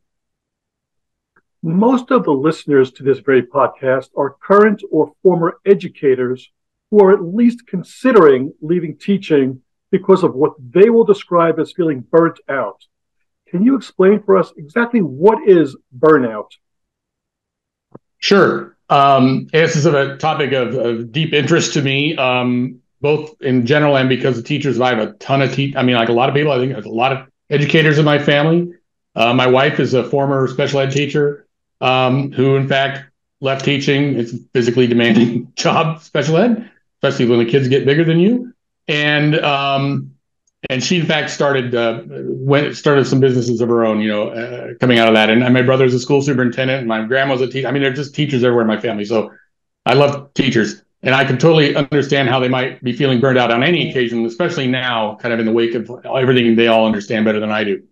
Most 1.63 2.13
of 2.13 2.25
the 2.25 2.33
listeners 2.33 2.93
to 2.93 3.03
this 3.03 3.19
very 3.19 3.43
podcast 3.43 4.11
are 4.17 4.37
current 4.41 4.83
or 4.91 5.13
former 5.23 5.59
educators 5.67 6.51
who 6.91 7.03
are 7.03 7.13
at 7.13 7.25
least 7.25 7.67
considering 7.67 8.53
leaving 8.61 8.97
teaching 8.97 9.61
because 9.91 10.23
of 10.23 10.35
what 10.35 10.55
they 10.59 10.91
will 10.91 11.05
describe 11.05 11.59
as 11.59 11.73
feeling 11.73 12.01
burnt 12.01 12.39
out. 12.49 12.85
Can 13.49 13.65
you 13.65 13.77
explain 13.77 14.23
for 14.23 14.37
us 14.37 14.53
exactly 14.57 15.01
what 15.01 15.49
is 15.49 15.77
burnout? 15.97 16.51
Sure. 18.19 18.77
Um, 18.89 19.49
this 19.53 19.77
is 19.77 19.87
a 19.87 20.17
topic 20.17 20.53
of, 20.53 20.75
of 20.75 21.13
deep 21.13 21.33
interest 21.33 21.75
to 21.75 21.83
me, 21.83 22.17
um, 22.17 22.81
both 23.01 23.41
in 23.41 23.67
general 23.67 23.97
and 23.97 24.09
because 24.09 24.39
of 24.39 24.45
teachers. 24.45 24.81
I 24.81 24.95
have 24.95 24.99
a 24.99 25.13
ton 25.15 25.43
of 25.43 25.53
te- 25.53 25.77
I 25.77 25.83
mean, 25.83 25.97
like 25.97 26.09
a 26.09 26.13
lot 26.13 26.29
of 26.29 26.35
people. 26.35 26.53
I 26.53 26.59
think 26.59 26.73
there's 26.73 26.87
a 26.87 26.91
lot 26.91 27.13
of 27.13 27.29
educators 27.51 27.99
in 27.99 28.05
my 28.05 28.19
family. 28.19 28.73
Uh, 29.15 29.33
my 29.33 29.47
wife 29.47 29.81
is 29.81 29.95
a 29.95 30.05
former 30.05 30.47
special 30.49 30.81
ed 30.81 30.91
teacher 30.91 31.47
um, 31.81 32.33
who, 32.33 32.57
in 32.57 32.69
fact, 32.69 33.05
left 33.41 33.65
teaching. 33.65 34.19
It's 34.19 34.33
a 34.33 34.39
physically 34.53 34.87
demanding 34.87 35.53
job, 35.57 36.03
special 36.03 36.37
ed, 36.37 36.71
especially 36.97 37.27
when 37.27 37.39
the 37.39 37.51
kids 37.51 37.69
get 37.69 37.87
bigger 37.87 38.05
than 38.05 38.21
you. 38.21 38.53
And 38.89 39.39
um, 39.41 40.17
and 40.71 40.83
she 40.83 40.99
in 40.99 41.07
fact 41.07 41.31
started 41.31 41.75
uh, 41.75 42.03
went 42.07 42.77
started 42.77 43.07
some 43.07 43.21
businesses 43.21 43.61
of 43.61 43.69
her 43.69 43.85
own 43.85 44.01
you 44.01 44.09
know 44.09 44.29
uh, 44.29 44.75
coming 44.81 44.99
out 44.99 45.09
of 45.09 45.15
that. 45.15 45.31
And, 45.31 45.43
and 45.43 45.53
my 45.55 45.63
brother's 45.63 45.95
a 45.95 46.01
school 46.01 46.23
superintendent 46.23 46.81
and 46.81 46.89
my 46.89 47.05
grandma's 47.05 47.41
a 47.41 47.47
teacher. 47.49 47.69
I 47.69 47.73
mean 47.73 47.83
they're 47.83 47.93
just 47.93 48.15
teachers 48.15 48.43
everywhere 48.45 48.63
in 48.63 48.69
my 48.69 48.81
family. 48.81 49.05
So 49.05 49.33
i 49.85 49.95
love 49.95 50.33
teachers. 50.35 50.83
And 51.03 51.15
i 51.15 51.25
can 51.25 51.39
totally 51.39 51.77
understand 51.77 52.29
how 52.29 52.41
they 52.41 52.49
might 52.49 52.83
be 52.83 52.93
feeling 52.93 53.21
burned 53.21 53.39
out 53.39 53.51
on 53.51 53.63
any 53.63 53.91
occasion 53.91 54.25
especially 54.25 54.67
now 54.67 55.17
kind 55.17 55.33
of 55.33 55.41
in 55.41 55.47
the 55.47 55.53
wake 55.53 55.75
of 55.75 55.91
everything 56.05 56.57
they 56.57 56.69
all 56.69 56.87
understand 56.87 57.25
better 57.25 57.41
than 57.41 57.51
i 57.51 57.63
do. 57.65 57.83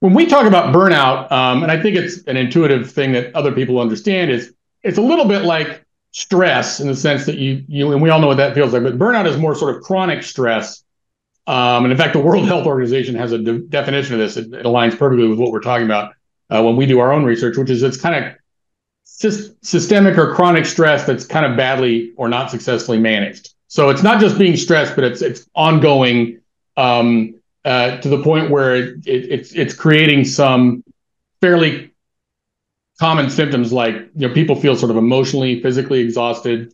When 0.00 0.12
we 0.12 0.26
talk 0.26 0.46
about 0.46 0.74
burnout 0.74 1.32
um, 1.32 1.62
and 1.62 1.72
i 1.72 1.80
think 1.80 1.96
it's 1.96 2.22
an 2.24 2.36
intuitive 2.36 2.90
thing 2.90 3.12
that 3.12 3.34
other 3.34 3.50
people 3.52 3.80
understand 3.80 4.30
is 4.30 4.52
it's 4.82 4.98
a 4.98 5.02
little 5.02 5.24
bit 5.24 5.42
like 5.42 5.83
stress 6.14 6.80
in 6.80 6.86
the 6.86 6.94
sense 6.94 7.26
that 7.26 7.38
you 7.38 7.64
you 7.66 7.92
and 7.92 8.00
we 8.00 8.08
all 8.08 8.20
know 8.20 8.28
what 8.28 8.36
that 8.36 8.54
feels 8.54 8.72
like 8.72 8.82
but 8.82 8.98
burnout 8.98 9.26
is 9.26 9.36
more 9.36 9.54
sort 9.54 9.74
of 9.74 9.82
chronic 9.82 10.22
stress 10.22 10.84
um, 11.46 11.84
and 11.84 11.92
in 11.92 11.98
fact, 11.98 12.14
the 12.14 12.20
World 12.20 12.44
Health 12.48 12.66
Organization 12.66 13.14
has 13.16 13.32
a 13.32 13.38
de- 13.38 13.60
definition 13.60 14.14
of 14.14 14.20
this. 14.20 14.36
It, 14.36 14.52
it, 14.52 14.64
aligns 14.64 14.98
perfectly 14.98 15.28
with 15.28 15.38
what 15.38 15.52
we're 15.52 15.60
talking 15.60 15.84
about 15.84 16.14
uh, 16.50 16.62
when 16.62 16.76
we 16.76 16.86
do 16.86 17.00
our 17.00 17.12
own 17.12 17.24
research, 17.24 17.56
which 17.56 17.70
is 17.70 17.82
it's 17.82 18.00
kind 18.00 18.24
of 18.24 18.34
sy- 19.04 19.52
systemic 19.62 20.16
or 20.16 20.34
chronic 20.34 20.66
stress 20.66 21.06
that's 21.06 21.26
kind 21.26 21.44
of 21.44 21.56
badly 21.56 22.12
or 22.16 22.28
not 22.28 22.50
successfully 22.50 22.98
managed. 22.98 23.54
So 23.68 23.90
it's 23.90 24.02
not 24.02 24.20
just 24.20 24.38
being 24.38 24.56
stressed, 24.56 24.94
but 24.94 25.04
it's 25.04 25.20
it's 25.20 25.48
ongoing 25.54 26.40
um, 26.76 27.34
uh, 27.64 27.98
to 27.98 28.08
the 28.08 28.22
point 28.22 28.50
where 28.50 28.76
it, 28.76 29.06
it, 29.06 29.30
it's 29.30 29.52
it's 29.52 29.74
creating 29.74 30.24
some 30.24 30.84
fairly 31.40 31.92
common 32.98 33.30
symptoms 33.30 33.72
like 33.72 33.94
you 34.14 34.28
know 34.28 34.34
people 34.34 34.56
feel 34.56 34.76
sort 34.76 34.90
of 34.90 34.96
emotionally, 34.96 35.60
physically 35.62 36.00
exhausted. 36.00 36.72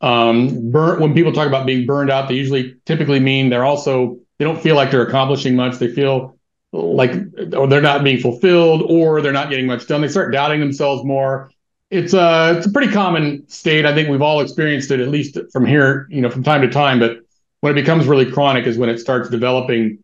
Um, 0.00 0.72
when 0.72 1.14
people 1.14 1.32
talk 1.32 1.46
about 1.46 1.66
being 1.66 1.86
burned 1.86 2.10
out, 2.10 2.28
they 2.28 2.34
usually 2.34 2.76
typically 2.86 3.20
mean 3.20 3.50
they're 3.50 3.64
also 3.64 4.18
they 4.38 4.44
don't 4.44 4.60
feel 4.60 4.74
like 4.74 4.90
they're 4.90 5.06
accomplishing 5.06 5.54
much. 5.56 5.78
They 5.78 5.92
feel 5.92 6.36
like 6.72 7.12
or 7.54 7.66
they're 7.66 7.82
not 7.82 8.04
being 8.04 8.18
fulfilled 8.18 8.82
or 8.88 9.20
they're 9.20 9.32
not 9.32 9.50
getting 9.50 9.66
much 9.66 9.86
done. 9.86 10.00
They 10.00 10.08
start 10.08 10.32
doubting 10.32 10.60
themselves 10.60 11.04
more. 11.04 11.50
It's 11.90 12.14
a 12.14 12.54
it's 12.56 12.66
a 12.66 12.70
pretty 12.70 12.92
common 12.92 13.48
state. 13.48 13.84
I 13.84 13.94
think 13.94 14.08
we've 14.08 14.22
all 14.22 14.40
experienced 14.40 14.90
it 14.90 15.00
at 15.00 15.08
least 15.08 15.36
from 15.52 15.66
here, 15.66 16.06
you 16.10 16.20
know, 16.20 16.30
from 16.30 16.42
time 16.42 16.62
to 16.62 16.68
time. 16.68 16.98
But 16.98 17.18
when 17.60 17.72
it 17.72 17.80
becomes 17.80 18.06
really 18.06 18.30
chronic 18.30 18.66
is 18.66 18.78
when 18.78 18.88
it 18.88 18.98
starts 18.98 19.28
developing. 19.28 20.02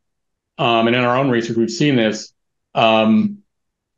Um, 0.58 0.86
and 0.86 0.96
in 0.96 1.04
our 1.04 1.18
own 1.18 1.28
research, 1.28 1.58
we've 1.58 1.70
seen 1.70 1.96
this 1.96 2.32
um, 2.74 3.42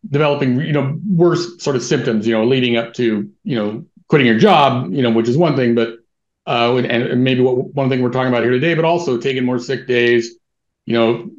developing, 0.08 0.60
you 0.60 0.72
know, 0.72 0.98
worse 1.06 1.62
sort 1.62 1.76
of 1.76 1.82
symptoms, 1.82 2.26
you 2.26 2.34
know, 2.34 2.44
leading 2.44 2.76
up 2.76 2.94
to, 2.94 3.30
you 3.44 3.56
know, 3.56 3.84
quitting 4.08 4.26
your 4.26 4.38
job, 4.38 4.92
you 4.92 5.02
know, 5.02 5.10
which 5.10 5.28
is 5.28 5.36
one 5.36 5.56
thing, 5.56 5.74
but 5.74 5.98
uh, 6.46 6.74
and, 6.76 6.86
and 6.86 7.24
maybe 7.24 7.42
what 7.42 7.74
one 7.74 7.88
thing 7.88 8.02
we're 8.02 8.10
talking 8.10 8.28
about 8.28 8.42
here 8.42 8.52
today, 8.52 8.74
but 8.74 8.84
also 8.84 9.18
taking 9.18 9.44
more 9.44 9.58
sick 9.58 9.86
days, 9.86 10.36
you 10.86 10.94
know, 10.94 11.30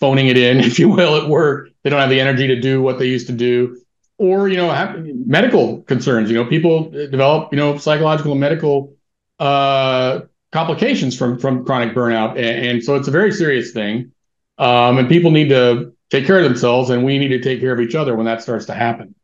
phoning 0.00 0.26
it 0.26 0.36
in, 0.36 0.58
if 0.68 0.78
you 0.78 0.88
will, 0.88 1.16
at 1.16 1.28
work. 1.28 1.70
They 1.82 1.90
don't 1.90 2.00
have 2.00 2.10
the 2.10 2.20
energy 2.20 2.48
to 2.48 2.60
do 2.60 2.82
what 2.82 2.98
they 2.98 3.06
used 3.06 3.28
to 3.28 3.32
do, 3.32 3.80
or 4.18 4.48
you 4.48 4.56
know, 4.56 4.70
have 4.70 4.98
medical 4.98 5.82
concerns. 5.82 6.28
You 6.30 6.36
know, 6.36 6.44
people 6.44 6.90
develop, 6.90 7.52
you 7.52 7.56
know, 7.56 7.78
psychological 7.78 8.32
and 8.32 8.40
medical 8.40 8.96
uh, 9.38 10.22
complications 10.50 11.16
from 11.16 11.38
from 11.38 11.64
chronic 11.64 11.94
burnout, 11.94 12.30
and, 12.30 12.66
and, 12.66 12.84
so 12.84 12.96
it's 12.96 13.06
a 13.08 13.12
very 13.12 13.30
serious 13.30 13.72
thing. 13.72 14.12
Um, 14.58 14.98
and 14.98 15.08
people 15.08 15.30
need 15.30 15.50
to 15.50 15.92
take 16.10 16.26
care 16.26 16.38
of 16.38 16.44
themselves, 16.44 16.90
and 16.90 17.04
we 17.04 17.18
need 17.18 17.28
to 17.28 17.40
take 17.40 17.60
care 17.60 17.72
of 17.72 17.80
each 17.80 17.94
other 17.94 18.14
when 18.14 18.26
that 18.26 18.42
starts 18.42 18.66
to 18.66 18.74
happen. 18.74 19.14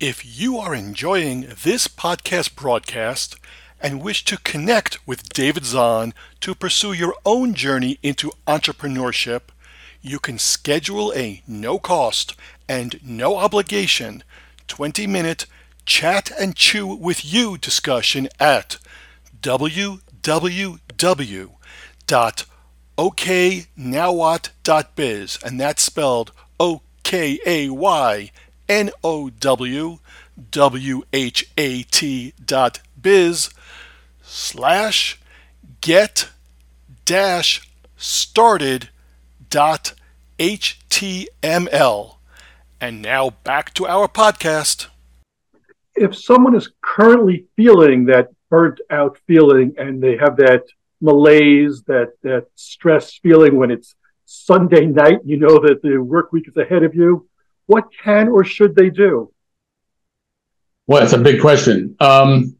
If 0.00 0.40
you 0.40 0.58
are 0.58 0.74
enjoying 0.74 1.52
this 1.64 1.88
podcast 1.88 2.54
broadcast 2.54 3.36
and 3.80 4.02
wish 4.02 4.24
to 4.26 4.38
connect 4.38 5.06
with 5.06 5.28
David 5.30 5.64
Zahn 5.64 6.14
to 6.40 6.54
pursue 6.54 6.92
your 6.92 7.14
own 7.24 7.54
journey 7.54 7.98
into 8.02 8.32
entrepreneurship, 8.46 9.42
you 10.00 10.18
can 10.18 10.38
schedule 10.38 11.12
a 11.14 11.42
no 11.46 11.78
cost 11.78 12.34
and 12.68 13.00
no 13.02 13.36
obligation 13.36 14.22
20 14.68 15.06
minute 15.06 15.46
chat 15.84 16.30
and 16.38 16.54
chew 16.54 16.86
with 16.86 17.24
you 17.24 17.58
discussion 17.58 18.28
at 18.38 18.78
www.okaynowwhat.biz 22.98 25.38
and 25.44 25.60
that's 25.60 25.82
spelled 25.82 26.32
O 26.58 26.80
K 27.04 27.38
A 27.46 27.68
Y 27.68 28.32
N 28.68 28.90
O 29.04 29.30
W 29.30 29.98
W 30.50 31.02
H 31.12 31.48
A 31.56 31.84
T 31.84 32.32
dot 32.44 32.80
biz 33.00 33.50
slash 34.22 35.20
get 35.80 36.28
dash 37.04 37.70
started 37.96 38.88
dot 39.48 39.94
html. 40.38 42.16
And 42.80 43.02
now 43.02 43.30
back 43.44 43.74
to 43.74 43.86
our 43.86 44.08
podcast. 44.08 44.88
If 45.94 46.16
someone 46.16 46.54
is 46.54 46.70
currently 46.80 47.44
feeling 47.56 48.04
that 48.06 48.28
burnt 48.50 48.80
out 48.90 49.18
feeling 49.26 49.74
and 49.78 50.02
they 50.02 50.16
have 50.16 50.36
that 50.36 50.64
malaise, 51.00 51.82
that, 51.86 52.12
that 52.22 52.46
stress 52.54 53.14
feeling 53.14 53.56
when 53.56 53.70
it's 53.70 53.94
Sunday 54.24 54.86
night, 54.86 55.20
you 55.24 55.38
know 55.38 55.58
that 55.60 55.80
the 55.82 55.98
work 55.98 56.32
week 56.32 56.48
is 56.48 56.56
ahead 56.56 56.82
of 56.82 56.94
you, 56.94 57.26
what 57.66 57.84
can 58.02 58.28
or 58.28 58.44
should 58.44 58.74
they 58.74 58.90
do? 58.90 59.32
Well, 60.86 61.00
that's 61.00 61.12
a 61.12 61.18
big 61.18 61.40
question. 61.40 61.96
Um, 62.00 62.56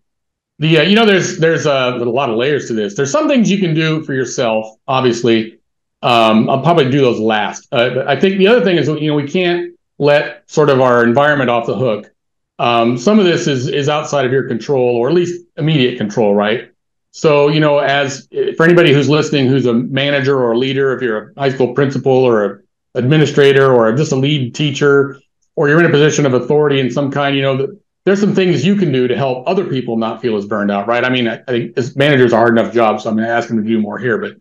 the 0.58 0.78
uh, 0.78 0.82
you 0.82 0.96
know 0.96 1.06
there's 1.06 1.38
there's 1.38 1.66
a, 1.66 1.98
a, 2.00 2.04
lot 2.04 2.30
of 2.30 2.36
layers 2.36 2.66
to 2.68 2.74
this. 2.74 2.94
There's 2.94 3.10
some 3.10 3.28
things 3.28 3.50
you 3.50 3.58
can 3.58 3.74
do 3.74 4.02
for 4.02 4.12
yourself. 4.12 4.76
Obviously, 4.86 5.58
um, 6.02 6.50
I'll 6.50 6.62
probably 6.62 6.90
do 6.90 7.00
those 7.00 7.20
last. 7.20 7.68
Uh, 7.72 8.04
I 8.06 8.18
think 8.18 8.38
the 8.38 8.48
other 8.48 8.62
thing 8.62 8.76
is 8.76 8.88
you 8.88 9.08
know 9.08 9.14
we 9.14 9.28
can't 9.28 9.74
let 9.98 10.50
sort 10.50 10.68
of 10.68 10.80
our 10.80 11.04
environment 11.04 11.50
off 11.50 11.66
the 11.66 11.76
hook. 11.76 12.12
Um, 12.58 12.98
some 12.98 13.18
of 13.18 13.24
this 13.24 13.46
is 13.46 13.68
is 13.68 13.88
outside 13.88 14.26
of 14.26 14.32
your 14.32 14.48
control, 14.48 14.96
or 14.96 15.08
at 15.08 15.14
least 15.14 15.44
immediate 15.56 15.96
control, 15.96 16.34
right? 16.34 16.67
So 17.10 17.48
you 17.48 17.60
know, 17.60 17.78
as 17.78 18.28
for 18.56 18.64
anybody 18.64 18.92
who's 18.92 19.08
listening, 19.08 19.48
who's 19.48 19.66
a 19.66 19.74
manager 19.74 20.38
or 20.38 20.52
a 20.52 20.58
leader, 20.58 20.94
if 20.94 21.02
you're 21.02 21.32
a 21.36 21.40
high 21.40 21.50
school 21.50 21.74
principal 21.74 22.12
or 22.12 22.44
a 22.44 22.58
administrator 22.94 23.72
or 23.72 23.92
just 23.92 24.12
a 24.12 24.16
lead 24.16 24.54
teacher, 24.54 25.18
or 25.56 25.68
you're 25.68 25.80
in 25.80 25.86
a 25.86 25.90
position 25.90 26.26
of 26.26 26.34
authority 26.34 26.80
in 26.80 26.90
some 26.90 27.10
kind, 27.10 27.36
you 27.36 27.42
know, 27.42 27.68
there's 28.04 28.20
some 28.20 28.34
things 28.34 28.64
you 28.64 28.76
can 28.76 28.92
do 28.92 29.06
to 29.08 29.16
help 29.16 29.46
other 29.46 29.66
people 29.66 29.96
not 29.96 30.22
feel 30.22 30.36
as 30.36 30.46
burned 30.46 30.70
out, 30.70 30.86
right? 30.86 31.04
I 31.04 31.10
mean, 31.10 31.28
I, 31.28 31.34
I 31.34 31.44
think 31.44 31.76
as 31.76 31.96
managers 31.96 32.32
are 32.32 32.38
hard 32.38 32.58
enough 32.58 32.72
jobs, 32.72 33.02
so 33.02 33.10
I'm 33.10 33.16
going 33.16 33.28
to 33.28 33.32
ask 33.32 33.48
them 33.48 33.62
to 33.62 33.68
do 33.68 33.80
more 33.80 33.98
here, 33.98 34.18
but 34.18 34.36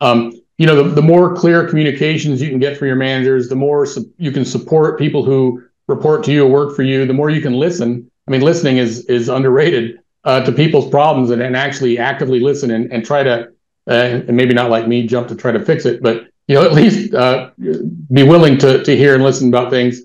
um, 0.00 0.32
you 0.58 0.66
know, 0.66 0.82
the, 0.82 0.94
the 0.94 1.02
more 1.02 1.34
clear 1.34 1.66
communications 1.66 2.42
you 2.42 2.50
can 2.50 2.58
get 2.58 2.76
from 2.76 2.88
your 2.88 2.96
managers, 2.96 3.48
the 3.48 3.56
more 3.56 3.86
su- 3.86 4.12
you 4.18 4.32
can 4.32 4.44
support 4.44 4.98
people 4.98 5.24
who 5.24 5.62
report 5.88 6.24
to 6.24 6.32
you 6.32 6.44
or 6.44 6.50
work 6.50 6.76
for 6.76 6.82
you, 6.82 7.06
the 7.06 7.12
more 7.12 7.30
you 7.30 7.40
can 7.40 7.54
listen. 7.54 8.10
I 8.26 8.30
mean, 8.30 8.40
listening 8.42 8.76
is 8.76 9.04
is 9.06 9.28
underrated 9.28 10.01
uh, 10.24 10.44
to 10.44 10.52
people's 10.52 10.88
problems 10.88 11.30
and, 11.30 11.42
and 11.42 11.56
actually 11.56 11.98
actively 11.98 12.40
listen 12.40 12.70
and, 12.70 12.92
and 12.92 13.04
try 13.04 13.22
to, 13.22 13.48
uh, 13.88 13.92
and 13.92 14.36
maybe 14.36 14.54
not 14.54 14.70
like 14.70 14.86
me, 14.86 15.06
jump 15.06 15.28
to 15.28 15.34
try 15.34 15.52
to 15.52 15.64
fix 15.64 15.84
it, 15.84 16.02
but 16.02 16.28
you 16.46 16.54
know, 16.54 16.64
at 16.64 16.72
least 16.80 17.14
uh, 17.14 17.50
be 17.58 18.22
willing 18.22 18.58
to 18.58 18.82
to 18.84 18.96
hear 18.96 19.14
and 19.14 19.22
listen 19.22 19.48
about 19.48 19.70
things. 19.70 20.02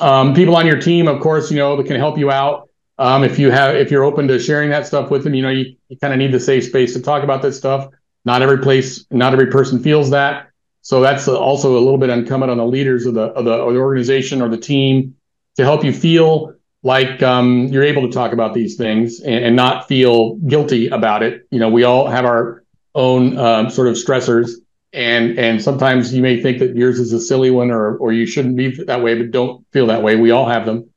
Um, 0.00 0.34
people 0.34 0.56
on 0.56 0.66
your 0.66 0.80
team, 0.80 1.08
of 1.08 1.20
course, 1.20 1.50
you 1.50 1.58
know, 1.58 1.76
that 1.76 1.86
can 1.86 1.96
help 1.96 2.18
you 2.18 2.30
out. 2.30 2.68
Um, 2.98 3.24
if 3.24 3.38
you 3.38 3.50
have, 3.50 3.76
if 3.76 3.90
you're 3.90 4.04
open 4.04 4.28
to 4.28 4.38
sharing 4.38 4.70
that 4.70 4.86
stuff 4.86 5.10
with 5.10 5.24
them, 5.24 5.34
you 5.34 5.42
know, 5.42 5.48
you, 5.48 5.76
you 5.88 5.96
kind 5.98 6.12
of 6.12 6.18
need 6.18 6.32
the 6.32 6.40
safe 6.40 6.64
space 6.64 6.92
to 6.94 7.00
talk 7.00 7.22
about 7.22 7.42
this 7.42 7.56
stuff. 7.56 7.88
Not 8.24 8.42
every 8.42 8.58
place, 8.58 9.06
not 9.10 9.32
every 9.32 9.46
person 9.46 9.82
feels 9.82 10.10
that. 10.10 10.50
So 10.82 11.00
that's 11.00 11.26
also 11.28 11.76
a 11.76 11.80
little 11.80 11.98
bit 11.98 12.10
incumbent 12.10 12.50
on 12.50 12.58
the 12.58 12.66
leaders 12.66 13.06
of 13.06 13.14
the 13.14 13.22
of 13.22 13.44
the, 13.44 13.58
or 13.58 13.72
the 13.72 13.78
organization 13.78 14.42
or 14.42 14.48
the 14.48 14.58
team 14.58 15.16
to 15.56 15.64
help 15.64 15.84
you 15.84 15.92
feel 15.92 16.54
like 16.82 17.22
um, 17.22 17.66
you're 17.68 17.82
able 17.82 18.06
to 18.06 18.12
talk 18.12 18.32
about 18.32 18.54
these 18.54 18.76
things 18.76 19.20
and, 19.20 19.44
and, 19.44 19.56
not 19.56 19.86
feel 19.86 20.36
guilty 20.36 20.88
about 20.88 21.22
it. 21.22 21.46
You 21.50 21.58
know, 21.58 21.68
we 21.68 21.84
all 21.84 22.06
have 22.06 22.24
our 22.24 22.64
own 22.94 23.36
um, 23.38 23.70
sort 23.70 23.88
of 23.88 23.94
stressors, 23.94 24.52
and 24.92 25.38
and 25.38 25.62
sometimes 25.62 26.14
you 26.14 26.22
may 26.22 26.42
think 26.42 26.58
that 26.60 26.74
yours 26.74 26.98
is 26.98 27.12
a 27.12 27.20
silly 27.20 27.50
one 27.50 27.70
or 27.70 27.96
or 27.98 28.12
you 28.12 28.26
shouldn't 28.26 28.56
be 28.56 28.82
that 28.84 29.02
way, 29.02 29.14
but 29.14 29.30
don't 29.30 29.64
feel 29.72 29.86
that 29.88 30.02
way. 30.02 30.16
We 30.16 30.30
all 30.30 30.48
have 30.48 30.64
them. 30.64 30.90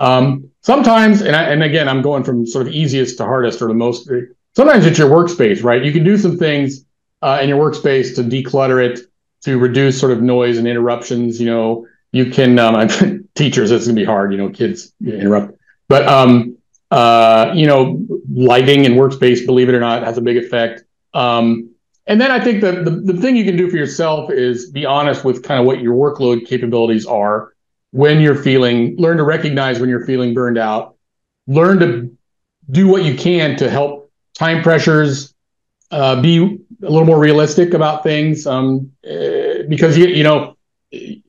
Um, 0.00 0.50
sometimes, 0.62 1.22
and 1.22 1.34
I, 1.34 1.44
and 1.44 1.62
again, 1.62 1.88
I'm 1.88 2.02
going 2.02 2.24
from 2.24 2.46
sort 2.46 2.66
of 2.66 2.72
easiest 2.72 3.18
to 3.18 3.24
hardest 3.24 3.62
or 3.62 3.68
the 3.68 3.74
most. 3.74 4.10
Sometimes 4.56 4.86
it's 4.86 4.98
your 4.98 5.10
workspace, 5.10 5.62
right? 5.62 5.84
You 5.84 5.92
can 5.92 6.04
do 6.04 6.16
some 6.16 6.36
things 6.36 6.84
uh, 7.22 7.38
in 7.42 7.48
your 7.48 7.58
workspace 7.58 8.14
to 8.16 8.22
declutter 8.22 8.84
it, 8.84 9.00
to 9.44 9.58
reduce 9.58 9.98
sort 9.98 10.12
of 10.12 10.20
noise 10.20 10.58
and 10.58 10.66
interruptions. 10.66 11.40
You 11.40 11.46
know, 11.46 11.86
you 12.12 12.30
can 12.30 12.58
um, 12.58 13.28
teachers. 13.34 13.70
It's 13.70 13.86
gonna 13.86 13.94
be 13.94 14.04
hard. 14.04 14.32
You 14.32 14.38
know, 14.38 14.50
kids 14.50 14.92
interrupt, 15.04 15.58
but 15.88 16.06
um, 16.06 16.56
uh, 16.90 17.52
you 17.54 17.66
know, 17.66 18.06
lighting 18.32 18.86
and 18.86 18.94
workspace, 18.94 19.44
believe 19.44 19.68
it 19.68 19.74
or 19.74 19.80
not, 19.80 20.04
has 20.04 20.18
a 20.18 20.22
big 20.22 20.36
effect. 20.36 20.84
Um, 21.14 21.70
and 22.06 22.18
then 22.20 22.30
I 22.30 22.42
think 22.42 22.62
that 22.62 22.84
the, 22.84 22.90
the 22.90 23.20
thing 23.20 23.36
you 23.36 23.44
can 23.44 23.56
do 23.56 23.68
for 23.70 23.76
yourself 23.76 24.30
is 24.30 24.70
be 24.70 24.86
honest 24.86 25.24
with 25.24 25.42
kind 25.42 25.60
of 25.60 25.66
what 25.66 25.80
your 25.80 25.94
workload 25.94 26.46
capabilities 26.46 27.04
are 27.04 27.52
when 27.90 28.20
you're 28.20 28.34
feeling, 28.34 28.96
learn 28.96 29.18
to 29.18 29.24
recognize 29.24 29.78
when 29.78 29.88
you're 29.88 30.06
feeling 30.06 30.34
burned 30.34 30.58
out, 30.58 30.96
learn 31.46 31.78
to 31.80 32.16
do 32.70 32.86
what 32.88 33.04
you 33.04 33.14
can 33.14 33.56
to 33.56 33.70
help 33.70 34.10
time 34.34 34.62
pressures, 34.62 35.34
uh, 35.90 36.20
be 36.20 36.38
a 36.82 36.90
little 36.90 37.06
more 37.06 37.18
realistic 37.18 37.74
about 37.74 38.02
things. 38.02 38.46
Um, 38.46 38.92
uh, 39.04 39.64
because 39.68 39.96
you, 39.96 40.06
you 40.06 40.22
know, 40.22 40.56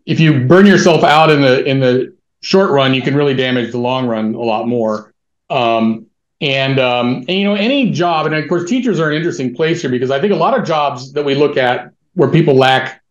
if 0.10 0.20
you 0.20 0.48
burn 0.48 0.66
yourself 0.66 1.04
out 1.04 1.30
in 1.30 1.40
the 1.40 1.64
in 1.64 1.80
the 1.80 2.16
short 2.42 2.72
run, 2.72 2.96
you 2.96 3.02
can 3.02 3.16
really 3.16 3.36
damage 3.36 3.72
the 3.72 3.78
long 3.78 4.08
run 4.08 4.34
a 4.34 4.42
lot 4.42 4.68
more. 4.68 5.14
Um, 5.52 6.08
and 6.42 6.80
um, 6.80 7.18
and 7.28 7.30
you 7.30 7.44
know, 7.44 7.54
any 7.54 7.92
job, 7.92 8.26
and 8.26 8.34
of 8.34 8.50
course, 8.50 8.68
teachers 8.68 9.00
are 9.00 9.12
an 9.12 9.16
interesting 9.16 9.54
place 9.54 9.82
here 9.82 9.92
because 9.92 10.10
I 10.10 10.20
think 10.20 10.34
a 10.34 10.36
lot 10.36 10.58
of 10.58 10.66
jobs 10.66 11.14
that 11.14 11.24
we 11.24 11.36
look 11.36 11.58
at 11.58 11.92
where 12.16 12.28
people 12.28 12.56
lack 12.56 13.04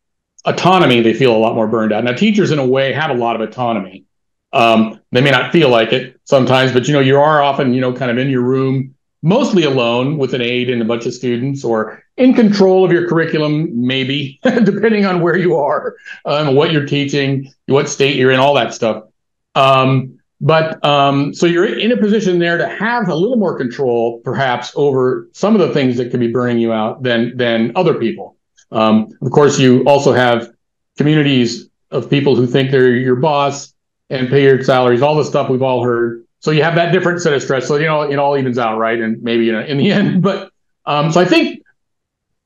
autonomy, 0.45 1.01
they 1.01 1.15
feel 1.15 1.37
a 1.37 1.39
lot 1.39 1.55
more 1.55 1.69
burned 1.69 1.93
out. 1.93 2.03
Now, 2.03 2.15
teachers, 2.15 2.51
in 2.51 2.59
a 2.59 2.67
way, 2.67 2.93
have 2.93 3.11
a 3.11 3.15
lot 3.15 3.41
of 3.41 3.49
autonomy. 3.49 4.05
Um, 4.53 5.01
they 5.13 5.21
may 5.21 5.31
not 5.31 5.53
feel 5.53 5.69
like 5.69 5.93
it 5.93 6.21
sometimes, 6.25 6.73
but 6.73 6.89
you 6.89 6.95
know, 6.95 7.01
you 7.01 7.21
are 7.21 7.41
often, 7.41 7.75
you 7.75 7.81
know, 7.81 7.93
kind 7.93 8.11
of 8.11 8.19
in 8.19 8.29
your 8.29 8.43
room, 8.43 8.97
mostly 9.23 9.65
alone 9.65 10.19
with 10.19 10.35
an 10.35 10.41
aide 10.41 10.71
and 10.71 10.81
a 10.81 10.85
bunch 10.85 11.07
of 11.07 11.15
students, 11.15 11.65
or 11.65 12.03
in 12.17 12.35
control 12.35 12.85
of 12.85 12.93
your 12.93 13.09
curriculum, 13.09 13.69
maybe, 13.75 14.39
depending 14.65 15.05
on 15.05 15.21
where 15.21 15.37
you 15.37 15.57
are, 15.57 15.97
um, 16.25 16.55
what 16.55 16.73
you're 16.73 16.87
teaching, 16.87 17.53
what 17.67 17.89
state 17.89 18.17
you're 18.17 18.31
in, 18.31 18.41
all 18.41 18.55
that 18.55 18.75
stuff. 18.75 19.05
Um, 19.55 20.19
but 20.41 20.85
um, 20.85 21.35
so 21.35 21.47
you're 21.47 21.67
in 21.67 21.91
a 21.91 21.97
position 21.97 22.39
there 22.39 22.59
to 22.59 22.69
have 22.69 23.09
a 23.09 23.15
little 23.15 23.37
more 23.37 23.59
control, 23.59 24.21
perhaps, 24.21 24.73
over 24.77 25.29
some 25.33 25.55
of 25.55 25.61
the 25.61 25.75
things 25.75 25.97
that 25.97 26.11
could 26.11 26.21
be 26.21 26.31
burning 26.31 26.59
you 26.59 26.73
out 26.73 27.03
than 27.03 27.37
than 27.37 27.73
other 27.75 27.95
people. 27.95 28.37
Um, 28.71 29.09
of 29.21 29.33
course, 29.33 29.59
you 29.59 29.83
also 29.85 30.13
have 30.13 30.51
communities 30.97 31.69
of 31.91 32.09
people 32.09 32.37
who 32.37 32.47
think 32.47 32.71
they're 32.71 32.95
your 32.95 33.17
boss 33.17 33.75
and 34.11 34.29
pay 34.29 34.45
your 34.45 34.63
salaries, 34.63 35.03
all 35.03 35.17
the 35.17 35.25
stuff 35.25 35.49
we've 35.49 35.63
all 35.63 35.83
heard. 35.83 36.25
So 36.41 36.51
you 36.51 36.63
have 36.63 36.77
that 36.77 36.93
different 36.93 37.21
set 37.21 37.33
of 37.33 37.43
stress. 37.43 37.67
So 37.67 37.77
you 37.77 37.87
know 37.87 38.03
it 38.03 38.19
all 38.19 38.37
evens 38.37 38.59
out, 38.59 38.79
right? 38.79 38.99
And 38.99 39.23
maybe 39.23 39.45
you 39.45 39.53
know, 39.53 39.61
in 39.61 39.79
the 39.79 39.91
end, 39.93 40.23
but 40.23 40.51
um, 40.87 41.13
so 41.13 41.21
I 41.21 41.25
think 41.25 41.63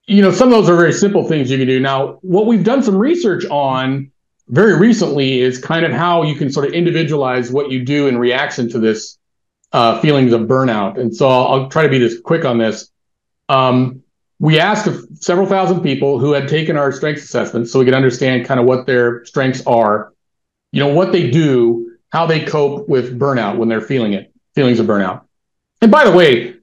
you 0.06 0.22
know 0.22 0.30
some 0.30 0.48
of 0.48 0.54
those 0.54 0.68
are 0.68 0.76
very 0.76 0.92
simple 0.92 1.26
things 1.28 1.50
you 1.50 1.58
can 1.58 1.66
do. 1.66 1.80
Now, 1.80 2.18
what 2.22 2.46
we've 2.46 2.64
done 2.64 2.82
some 2.82 2.96
research 2.96 3.44
on 3.46 4.10
very 4.48 4.76
recently 4.76 5.40
is 5.40 5.58
kind 5.58 5.84
of 5.84 5.92
how 5.92 6.22
you 6.22 6.34
can 6.34 6.50
sort 6.52 6.66
of 6.66 6.72
individualize 6.72 7.50
what 7.50 7.70
you 7.70 7.84
do 7.84 8.08
in 8.08 8.18
reaction 8.18 8.68
to 8.70 8.78
this 8.78 9.18
uh, 9.72 10.00
feelings 10.00 10.32
of 10.32 10.42
burnout. 10.42 11.00
And 11.00 11.14
so 11.14 11.28
I'll, 11.28 11.46
I'll, 11.46 11.68
try 11.68 11.84
to 11.84 11.88
be 11.88 11.98
this 11.98 12.20
quick 12.20 12.44
on 12.44 12.58
this. 12.58 12.90
Um, 13.48 14.02
we 14.38 14.58
asked 14.58 14.88
several 15.22 15.46
thousand 15.46 15.82
people 15.82 16.18
who 16.18 16.32
had 16.32 16.48
taken 16.48 16.76
our 16.76 16.92
strengths 16.92 17.24
assessment 17.24 17.68
so 17.68 17.78
we 17.78 17.84
could 17.84 17.94
understand 17.94 18.44
kind 18.44 18.60
of 18.60 18.66
what 18.66 18.86
their 18.86 19.24
strengths 19.24 19.64
are, 19.66 20.12
you 20.72 20.80
know, 20.80 20.92
what 20.92 21.12
they 21.12 21.30
do, 21.30 21.91
how 22.12 22.26
they 22.26 22.44
cope 22.44 22.88
with 22.88 23.18
burnout 23.18 23.56
when 23.56 23.68
they're 23.68 23.80
feeling 23.80 24.12
it, 24.12 24.32
feelings 24.54 24.78
of 24.78 24.86
burnout. 24.86 25.22
And 25.80 25.90
by 25.90 26.04
the 26.04 26.12
way, 26.12 26.56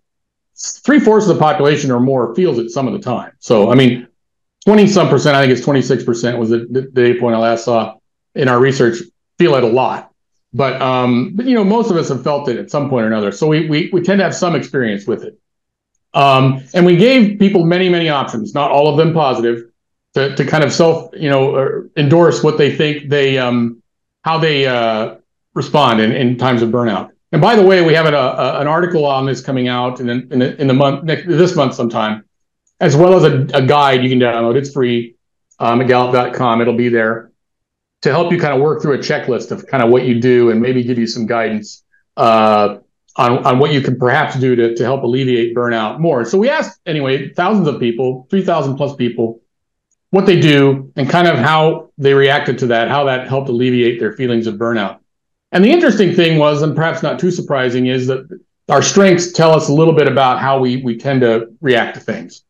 three 0.55 0.99
fourths 0.99 1.27
of 1.27 1.35
the 1.35 1.39
population 1.39 1.89
or 1.89 1.99
more 1.99 2.35
feels 2.35 2.59
it 2.59 2.69
some 2.69 2.88
of 2.88 2.93
the 2.93 2.99
time. 2.99 3.31
So, 3.39 3.71
I 3.71 3.75
mean, 3.75 4.07
20 4.65 4.88
some 4.88 5.09
percent, 5.09 5.35
I 5.35 5.41
think 5.41 5.57
it's 5.57 5.65
26% 5.65 6.38
was 6.38 6.49
the, 6.49 6.67
the 6.69 6.83
data 6.83 7.19
point 7.19 7.35
I 7.35 7.39
last 7.39 7.65
saw 7.65 7.95
in 8.35 8.47
our 8.47 8.59
research, 8.59 8.99
feel 9.39 9.55
it 9.55 9.63
a 9.63 9.67
lot. 9.67 10.12
But, 10.53 10.79
um, 10.81 11.35
but, 11.35 11.45
you 11.47 11.55
know, 11.55 11.63
most 11.63 11.89
of 11.89 11.97
us 11.97 12.09
have 12.09 12.23
felt 12.23 12.47
it 12.47 12.57
at 12.57 12.69
some 12.69 12.89
point 12.89 13.05
or 13.05 13.07
another. 13.07 13.31
So 13.31 13.47
we, 13.47 13.67
we, 13.67 13.89
we 13.91 14.01
tend 14.01 14.19
to 14.19 14.23
have 14.23 14.35
some 14.35 14.55
experience 14.55 15.07
with 15.07 15.23
it. 15.23 15.39
Um, 16.13 16.63
and 16.73 16.85
we 16.85 16.95
gave 16.95 17.39
people 17.39 17.65
many, 17.65 17.89
many 17.89 18.09
options, 18.09 18.53
not 18.53 18.71
all 18.71 18.88
of 18.88 18.97
them 18.97 19.13
positive, 19.13 19.65
to, 20.13 20.35
to 20.35 20.45
kind 20.45 20.63
of 20.63 20.73
self, 20.73 21.12
you 21.13 21.29
know, 21.29 21.88
endorse 21.95 22.43
what 22.43 22.57
they 22.57 22.75
think 22.75 23.09
they, 23.09 23.38
um, 23.38 23.81
how 24.23 24.39
they 24.39 24.65
uh, 24.65 25.15
respond 25.60 26.00
in, 26.00 26.12
in 26.12 26.38
times 26.38 26.62
of 26.62 26.69
burnout. 26.69 27.10
And 27.32 27.41
by 27.41 27.56
the 27.56 27.65
way, 27.69 27.86
we 27.86 27.93
have 27.93 28.06
an, 28.06 28.13
a, 28.13 28.60
an 28.62 28.67
article 28.67 29.06
on 29.06 29.26
this 29.26 29.41
coming 29.41 29.67
out 29.67 30.00
in, 30.00 30.10
in, 30.10 30.41
in 30.41 30.67
the 30.67 30.74
month, 30.74 31.04
next, 31.04 31.28
this 31.28 31.56
month 31.56 31.74
sometime 31.76 32.24
as 32.80 32.95
well 32.95 33.13
as 33.13 33.24
a, 33.24 33.58
a 33.58 33.65
guide 33.65 34.04
you 34.04 34.10
can 34.10 34.19
download. 34.19 34.56
It's 34.56 34.72
free 34.72 35.15
um, 35.60 35.82
at 35.82 35.88
gallup.com. 35.88 36.62
It'll 36.62 36.78
be 36.78 36.89
there 36.89 37.32
to 38.02 38.10
help 38.10 38.32
you 38.32 38.39
kind 38.39 38.54
of 38.54 38.62
work 38.62 38.82
through 38.82 38.93
a 38.93 39.00
checklist 39.00 39.52
of 39.52 39.67
kind 39.67 39.84
of 39.84 39.89
what 39.89 40.06
you 40.06 40.22
do 40.22 40.50
and 40.50 40.62
maybe 40.62 40.84
give 40.84 40.98
you 40.98 41.08
some 41.08 41.26
guidance 41.26 41.84
uh, 42.15 42.78
on, 43.17 43.45
on 43.45 43.60
what 43.60 43.74
you 43.74 43.82
can 43.82 43.98
perhaps 44.00 44.39
do 44.39 44.56
to, 44.56 44.76
to 44.76 44.84
help 44.84 45.04
alleviate 45.04 45.56
burnout 45.56 46.00
more. 46.00 46.24
So 46.24 46.38
we 46.38 46.50
asked, 46.50 46.80
anyway, 46.86 47.34
thousands 47.34 47.67
of 47.67 47.80
people, 47.80 48.28
3,000 48.30 48.78
plus 48.78 48.95
people, 48.95 49.41
what 50.12 50.26
they 50.26 50.39
do 50.39 50.91
and 50.95 51.10
kind 51.10 51.28
of 51.28 51.38
how 51.38 51.91
they 51.98 52.13
reacted 52.13 52.60
to 52.60 52.67
that, 52.67 52.88
how 52.88 53.04
that 53.06 53.28
helped 53.28 53.50
alleviate 53.50 54.00
their 54.00 54.13
feelings 54.13 54.48
of 54.48 54.56
burnout. 54.56 55.00
And 55.51 55.63
the 55.63 55.71
interesting 55.71 56.13
thing 56.13 56.38
was, 56.38 56.62
and 56.62 56.75
perhaps 56.75 57.01
not 57.01 57.19
too 57.19 57.31
surprising, 57.31 57.88
is 57.88 58.07
that 58.07 58.27
our 58.69 58.81
strengths 58.81 59.31
tell 59.31 59.53
us 59.53 59.67
a 59.67 59.73
little 59.73 59.93
bit 59.93 60.07
about 60.07 60.39
how 60.39 60.59
we, 60.59 60.77
we 60.83 60.97
tend 60.97 61.21
to 61.21 61.47
react 61.59 61.95
to 61.95 62.01
things. 62.01 62.43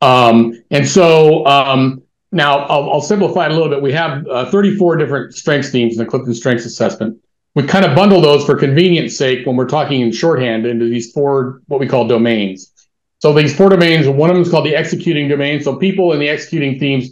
Um, 0.00 0.62
and 0.70 0.86
so 0.86 1.46
um, 1.46 2.02
now 2.32 2.58
I'll, 2.66 2.90
I'll, 2.90 3.00
simplify 3.00 3.46
it 3.46 3.52
a 3.52 3.54
little 3.54 3.68
bit. 3.68 3.80
We 3.80 3.92
have 3.92 4.26
uh, 4.26 4.50
34 4.50 4.96
different 4.96 5.34
strengths 5.34 5.70
themes 5.70 5.96
in 5.96 6.04
the 6.04 6.10
Clifton 6.10 6.34
Strengths 6.34 6.66
Assessment. 6.66 7.18
We 7.54 7.62
kind 7.64 7.84
of 7.84 7.94
bundle 7.94 8.20
those 8.20 8.44
for 8.44 8.56
convenience 8.56 9.16
sake 9.16 9.46
when 9.46 9.54
we're 9.54 9.68
talking 9.68 10.00
in 10.00 10.10
shorthand 10.10 10.66
into 10.66 10.86
these 10.86 11.12
four, 11.12 11.62
what 11.66 11.78
we 11.78 11.86
call 11.86 12.08
domains. 12.08 12.72
So 13.20 13.32
these 13.32 13.56
four 13.56 13.68
domains, 13.68 14.08
one 14.08 14.30
of 14.30 14.34
them 14.34 14.42
is 14.42 14.50
called 14.50 14.66
the 14.66 14.74
executing 14.74 15.28
domain. 15.28 15.62
So 15.62 15.76
people 15.76 16.12
in 16.12 16.18
the 16.18 16.28
executing 16.28 16.80
themes, 16.80 17.10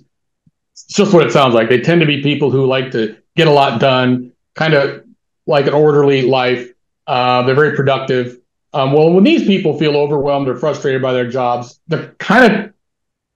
it's 0.72 0.86
just 0.86 1.12
what 1.12 1.24
it 1.24 1.30
sounds 1.30 1.54
like. 1.54 1.68
They 1.68 1.80
tend 1.80 2.00
to 2.00 2.06
be 2.06 2.22
people 2.22 2.50
who 2.50 2.66
like 2.66 2.90
to 2.92 3.16
get 3.36 3.46
a 3.46 3.52
lot 3.52 3.80
done, 3.80 4.32
kind 4.56 4.74
of 4.74 5.04
like 5.50 5.66
an 5.66 5.74
orderly 5.74 6.22
life. 6.22 6.72
Uh, 7.06 7.42
they're 7.42 7.54
very 7.54 7.76
productive. 7.76 8.38
Um, 8.72 8.92
well, 8.92 9.12
when 9.12 9.24
these 9.24 9.44
people 9.44 9.78
feel 9.78 9.96
overwhelmed 9.96 10.48
or 10.48 10.56
frustrated 10.56 11.02
by 11.02 11.12
their 11.12 11.28
jobs, 11.28 11.80
they're 11.88 12.14
kind 12.18 12.52
of 12.52 12.72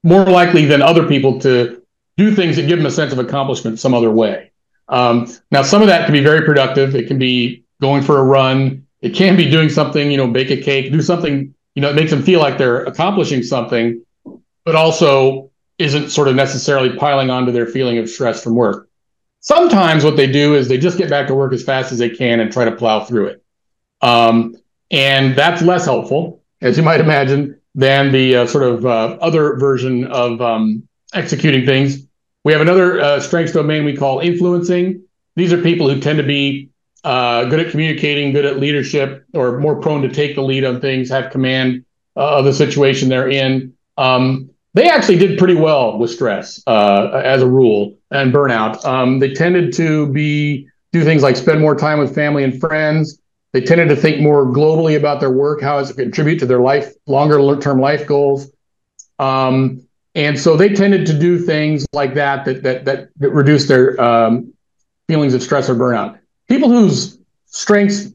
more 0.04 0.24
likely 0.24 0.64
than 0.64 0.80
other 0.80 1.06
people 1.08 1.40
to 1.40 1.82
do 2.16 2.34
things 2.34 2.56
that 2.56 2.68
give 2.68 2.78
them 2.78 2.86
a 2.86 2.90
sense 2.90 3.12
of 3.12 3.18
accomplishment 3.18 3.80
some 3.80 3.94
other 3.94 4.10
way. 4.10 4.52
Um, 4.88 5.26
now, 5.50 5.62
some 5.62 5.82
of 5.82 5.88
that 5.88 6.04
can 6.04 6.12
be 6.12 6.22
very 6.22 6.42
productive. 6.44 6.94
It 6.94 7.08
can 7.08 7.18
be 7.18 7.64
going 7.80 8.02
for 8.02 8.20
a 8.20 8.22
run. 8.22 8.86
It 9.00 9.14
can 9.14 9.36
be 9.36 9.50
doing 9.50 9.68
something, 9.68 10.10
you 10.10 10.16
know, 10.16 10.28
bake 10.28 10.50
a 10.50 10.56
cake, 10.56 10.92
do 10.92 11.02
something, 11.02 11.52
you 11.74 11.82
know, 11.82 11.90
it 11.90 11.96
makes 11.96 12.10
them 12.10 12.22
feel 12.22 12.40
like 12.40 12.56
they're 12.56 12.84
accomplishing 12.84 13.42
something, 13.42 14.04
but 14.64 14.76
also 14.76 15.50
isn't 15.78 16.10
sort 16.10 16.28
of 16.28 16.36
necessarily 16.36 16.96
piling 16.96 17.30
onto 17.30 17.50
their 17.50 17.66
feeling 17.66 17.98
of 17.98 18.08
stress 18.08 18.42
from 18.42 18.54
work. 18.54 18.88
Sometimes 19.44 20.04
what 20.04 20.16
they 20.16 20.26
do 20.26 20.54
is 20.54 20.68
they 20.68 20.78
just 20.78 20.96
get 20.96 21.10
back 21.10 21.26
to 21.26 21.34
work 21.34 21.52
as 21.52 21.62
fast 21.62 21.92
as 21.92 21.98
they 21.98 22.08
can 22.08 22.40
and 22.40 22.50
try 22.50 22.64
to 22.64 22.72
plow 22.72 23.04
through 23.04 23.26
it. 23.26 23.44
Um, 24.00 24.56
and 24.90 25.36
that's 25.36 25.60
less 25.60 25.84
helpful, 25.84 26.42
as 26.62 26.78
you 26.78 26.82
might 26.82 27.00
imagine, 27.00 27.60
than 27.74 28.10
the 28.10 28.36
uh, 28.36 28.46
sort 28.46 28.64
of 28.64 28.86
uh, 28.86 29.18
other 29.20 29.56
version 29.56 30.06
of 30.06 30.40
um, 30.40 30.88
executing 31.12 31.66
things. 31.66 32.06
We 32.44 32.52
have 32.52 32.62
another 32.62 32.98
uh, 32.98 33.20
strengths 33.20 33.52
domain 33.52 33.84
we 33.84 33.94
call 33.94 34.20
influencing. 34.20 35.02
These 35.36 35.52
are 35.52 35.60
people 35.60 35.90
who 35.90 36.00
tend 36.00 36.16
to 36.16 36.24
be 36.24 36.70
uh, 37.04 37.44
good 37.44 37.60
at 37.60 37.70
communicating, 37.70 38.32
good 38.32 38.46
at 38.46 38.58
leadership, 38.58 39.26
or 39.34 39.58
more 39.60 39.78
prone 39.78 40.00
to 40.02 40.08
take 40.08 40.36
the 40.36 40.42
lead 40.42 40.64
on 40.64 40.80
things, 40.80 41.10
have 41.10 41.30
command 41.30 41.84
uh, 42.16 42.38
of 42.38 42.46
the 42.46 42.54
situation 42.54 43.10
they're 43.10 43.28
in. 43.28 43.74
Um, 43.98 44.53
they 44.74 44.88
actually 44.88 45.16
did 45.18 45.38
pretty 45.38 45.54
well 45.54 45.98
with 45.98 46.10
stress 46.10 46.62
uh, 46.66 47.22
as 47.24 47.42
a 47.42 47.46
rule 47.46 47.96
and 48.10 48.32
burnout. 48.32 48.84
Um, 48.84 49.20
they 49.20 49.32
tended 49.32 49.72
to 49.74 50.08
be 50.12 50.68
do 50.92 51.02
things 51.04 51.22
like 51.22 51.36
spend 51.36 51.60
more 51.60 51.76
time 51.76 51.98
with 51.98 52.14
family 52.14 52.44
and 52.44 52.60
friends. 52.60 53.20
They 53.52 53.60
tended 53.60 53.88
to 53.88 53.96
think 53.96 54.20
more 54.20 54.44
globally 54.44 54.96
about 54.96 55.20
their 55.20 55.30
work, 55.30 55.60
how 55.62 55.78
it 55.78 55.94
contribute 55.96 56.38
to 56.40 56.46
their 56.46 56.60
life, 56.60 56.92
longer 57.06 57.38
term 57.60 57.80
life 57.80 58.06
goals. 58.06 58.50
Um, 59.20 59.86
and 60.16 60.38
so 60.38 60.56
they 60.56 60.70
tended 60.74 61.06
to 61.06 61.18
do 61.18 61.38
things 61.38 61.86
like 61.92 62.14
that 62.14 62.44
that 62.44 62.62
that 62.64 62.84
that, 62.84 63.08
that 63.16 63.30
reduce 63.30 63.66
their 63.66 64.00
um, 64.00 64.52
feelings 65.06 65.34
of 65.34 65.42
stress 65.42 65.68
or 65.68 65.74
burnout. 65.74 66.18
people 66.48 66.68
whose 66.68 67.18
strengths 67.46 68.10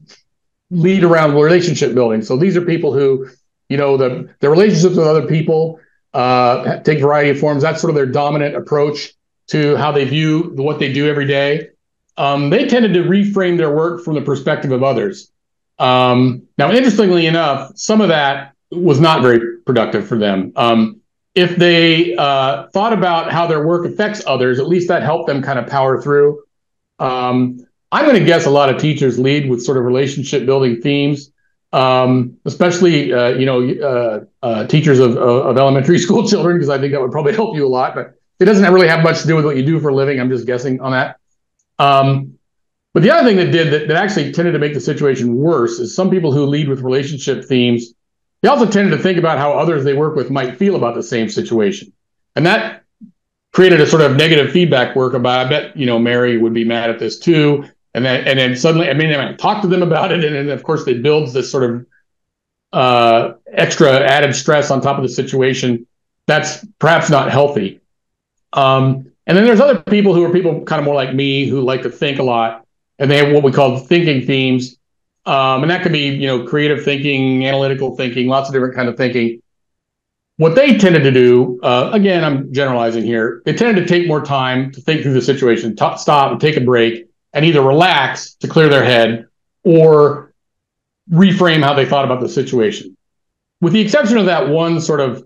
lead 0.70 1.04
around 1.04 1.34
relationship 1.34 1.94
building. 1.94 2.22
So 2.22 2.36
these 2.36 2.56
are 2.56 2.62
people 2.62 2.92
who, 2.92 3.28
you 3.68 3.76
know, 3.76 3.96
the 3.96 4.28
the 4.40 4.50
relationships 4.50 4.96
with 4.96 5.06
other 5.06 5.26
people 5.26 5.80
uh, 6.12 6.78
take 6.80 7.00
variety 7.00 7.30
of 7.30 7.38
forms. 7.38 7.62
That's 7.62 7.80
sort 7.80 7.90
of 7.90 7.94
their 7.94 8.06
dominant 8.06 8.56
approach 8.56 9.14
to 9.48 9.76
how 9.76 9.92
they 9.92 10.04
view 10.04 10.52
what 10.56 10.78
they 10.78 10.92
do 10.92 11.08
every 11.08 11.26
day. 11.26 11.70
Um, 12.16 12.50
they 12.50 12.66
tended 12.66 12.92
to 12.94 13.02
reframe 13.02 13.56
their 13.56 13.74
work 13.74 14.04
from 14.04 14.14
the 14.14 14.22
perspective 14.22 14.72
of 14.72 14.82
others. 14.82 15.30
Um, 15.78 16.42
now, 16.58 16.70
interestingly 16.70 17.26
enough, 17.26 17.72
some 17.76 18.00
of 18.00 18.08
that 18.08 18.54
was 18.70 19.00
not 19.00 19.22
very 19.22 19.58
productive 19.64 20.06
for 20.06 20.18
them. 20.18 20.52
Um, 20.56 21.00
if 21.34 21.56
they 21.56 22.16
uh, 22.16 22.66
thought 22.68 22.92
about 22.92 23.32
how 23.32 23.46
their 23.46 23.66
work 23.66 23.86
affects 23.86 24.22
others, 24.26 24.58
at 24.58 24.68
least 24.68 24.88
that 24.88 25.02
helped 25.02 25.26
them 25.26 25.42
kind 25.42 25.58
of 25.58 25.66
power 25.68 26.00
through. 26.02 26.42
Um, 26.98 27.66
I'm 27.92 28.04
going 28.04 28.18
to 28.18 28.24
guess 28.24 28.46
a 28.46 28.50
lot 28.50 28.68
of 28.68 28.80
teachers 28.80 29.18
lead 29.18 29.48
with 29.48 29.62
sort 29.62 29.78
of 29.78 29.84
relationship 29.84 30.44
building 30.44 30.80
themes, 30.80 31.32
um, 31.72 32.36
especially 32.44 33.12
uh, 33.12 33.28
you 33.28 33.46
know 33.46 33.68
uh, 33.68 34.44
uh 34.44 34.66
teachers 34.66 34.98
of, 34.98 35.16
of 35.16 35.56
elementary 35.56 35.98
school 36.06 36.26
children, 36.28 36.56
because 36.56 36.70
I 36.70 36.78
think 36.78 36.92
that 36.92 37.00
would 37.00 37.12
probably 37.12 37.34
help 37.34 37.56
you 37.56 37.66
a 37.66 37.68
lot. 37.68 37.94
But 37.94 38.14
it 38.38 38.46
doesn't 38.46 38.72
really 38.72 38.88
have 38.88 39.02
much 39.02 39.20
to 39.22 39.26
do 39.26 39.36
with 39.36 39.44
what 39.44 39.56
you 39.56 39.64
do 39.64 39.80
for 39.80 39.90
a 39.90 39.94
living. 39.94 40.20
I'm 40.20 40.30
just 40.30 40.46
guessing 40.46 40.80
on 40.80 40.92
that. 40.92 41.16
Um, 41.78 42.38
but 42.92 43.02
the 43.02 43.10
other 43.10 43.28
thing 43.28 43.36
that 43.36 43.52
did 43.52 43.72
that, 43.72 43.88
that 43.88 43.96
actually 43.96 44.32
tended 44.32 44.54
to 44.54 44.58
make 44.58 44.74
the 44.74 44.80
situation 44.80 45.36
worse 45.36 45.78
is 45.78 45.94
some 45.94 46.10
people 46.10 46.32
who 46.32 46.46
lead 46.46 46.68
with 46.68 46.80
relationship 46.80 47.44
themes, 47.44 47.94
they 48.42 48.48
also 48.48 48.66
tended 48.66 48.96
to 48.96 49.02
think 49.02 49.18
about 49.18 49.38
how 49.38 49.52
others 49.52 49.84
they 49.84 49.94
work 49.94 50.16
with 50.16 50.30
might 50.30 50.56
feel 50.56 50.74
about 50.76 50.94
the 50.94 51.02
same 51.02 51.28
situation. 51.28 51.92
And 52.34 52.46
that 52.46 52.84
created 53.52 53.80
a 53.80 53.86
sort 53.86 54.02
of 54.02 54.16
negative 54.16 54.52
feedback 54.52 54.96
work 54.96 55.14
about, 55.14 55.46
I 55.46 55.48
bet, 55.48 55.76
you 55.76 55.86
know, 55.86 55.98
Mary 55.98 56.38
would 56.38 56.54
be 56.54 56.64
mad 56.64 56.90
at 56.90 56.98
this 56.98 57.18
too. 57.18 57.64
And 57.94 58.04
then, 58.04 58.26
and 58.26 58.38
then 58.38 58.56
suddenly, 58.56 58.88
I 58.88 58.94
mean, 58.94 59.12
I 59.12 59.32
talk 59.34 59.62
to 59.62 59.68
them 59.68 59.82
about 59.82 60.12
it. 60.12 60.24
And 60.24 60.34
then, 60.34 60.48
of 60.50 60.62
course, 60.62 60.86
it 60.86 61.02
builds 61.02 61.32
this 61.32 61.50
sort 61.50 61.64
of 61.64 61.86
uh, 62.72 63.32
extra 63.52 63.98
added 63.98 64.34
stress 64.34 64.70
on 64.70 64.80
top 64.80 64.96
of 64.96 65.02
the 65.02 65.08
situation. 65.08 65.86
That's 66.26 66.64
perhaps 66.78 67.10
not 67.10 67.30
healthy. 67.30 67.80
Um, 68.52 69.10
and 69.26 69.36
then 69.36 69.44
there's 69.44 69.60
other 69.60 69.78
people 69.78 70.14
who 70.14 70.24
are 70.24 70.32
people 70.32 70.64
kind 70.64 70.80
of 70.80 70.84
more 70.84 70.94
like 70.94 71.14
me 71.14 71.46
who 71.46 71.60
like 71.60 71.82
to 71.82 71.90
think 71.90 72.18
a 72.18 72.22
lot 72.22 72.66
and 72.98 73.10
they 73.10 73.16
have 73.16 73.32
what 73.32 73.42
we 73.42 73.50
call 73.50 73.78
thinking 73.78 74.24
themes. 74.24 74.76
Um, 75.26 75.62
and 75.62 75.70
that 75.70 75.82
could 75.82 75.92
be, 75.92 76.08
you 76.08 76.26
know, 76.26 76.46
creative 76.46 76.84
thinking, 76.84 77.46
analytical 77.46 77.96
thinking, 77.96 78.28
lots 78.28 78.48
of 78.48 78.52
different 78.52 78.74
kind 78.74 78.88
of 78.88 78.96
thinking. 78.96 79.42
What 80.36 80.54
they 80.54 80.78
tended 80.78 81.02
to 81.02 81.10
do, 81.10 81.60
uh, 81.62 81.90
again, 81.92 82.24
I'm 82.24 82.52
generalizing 82.52 83.04
here, 83.04 83.42
they 83.44 83.52
tended 83.52 83.86
to 83.86 83.88
take 83.88 84.08
more 84.08 84.22
time 84.22 84.72
to 84.72 84.80
think 84.80 85.02
through 85.02 85.12
the 85.12 85.22
situation, 85.22 85.76
t- 85.76 85.96
stop 85.96 86.32
and 86.32 86.40
take 86.40 86.56
a 86.56 86.62
break, 86.62 87.09
and 87.32 87.44
either 87.44 87.62
relax 87.62 88.34
to 88.34 88.48
clear 88.48 88.68
their 88.68 88.84
head 88.84 89.26
or 89.64 90.32
reframe 91.10 91.62
how 91.62 91.74
they 91.74 91.86
thought 91.86 92.04
about 92.04 92.20
the 92.20 92.28
situation. 92.28 92.96
With 93.60 93.72
the 93.72 93.80
exception 93.80 94.16
of 94.16 94.26
that 94.26 94.48
one 94.48 94.80
sort 94.80 95.00
of 95.00 95.24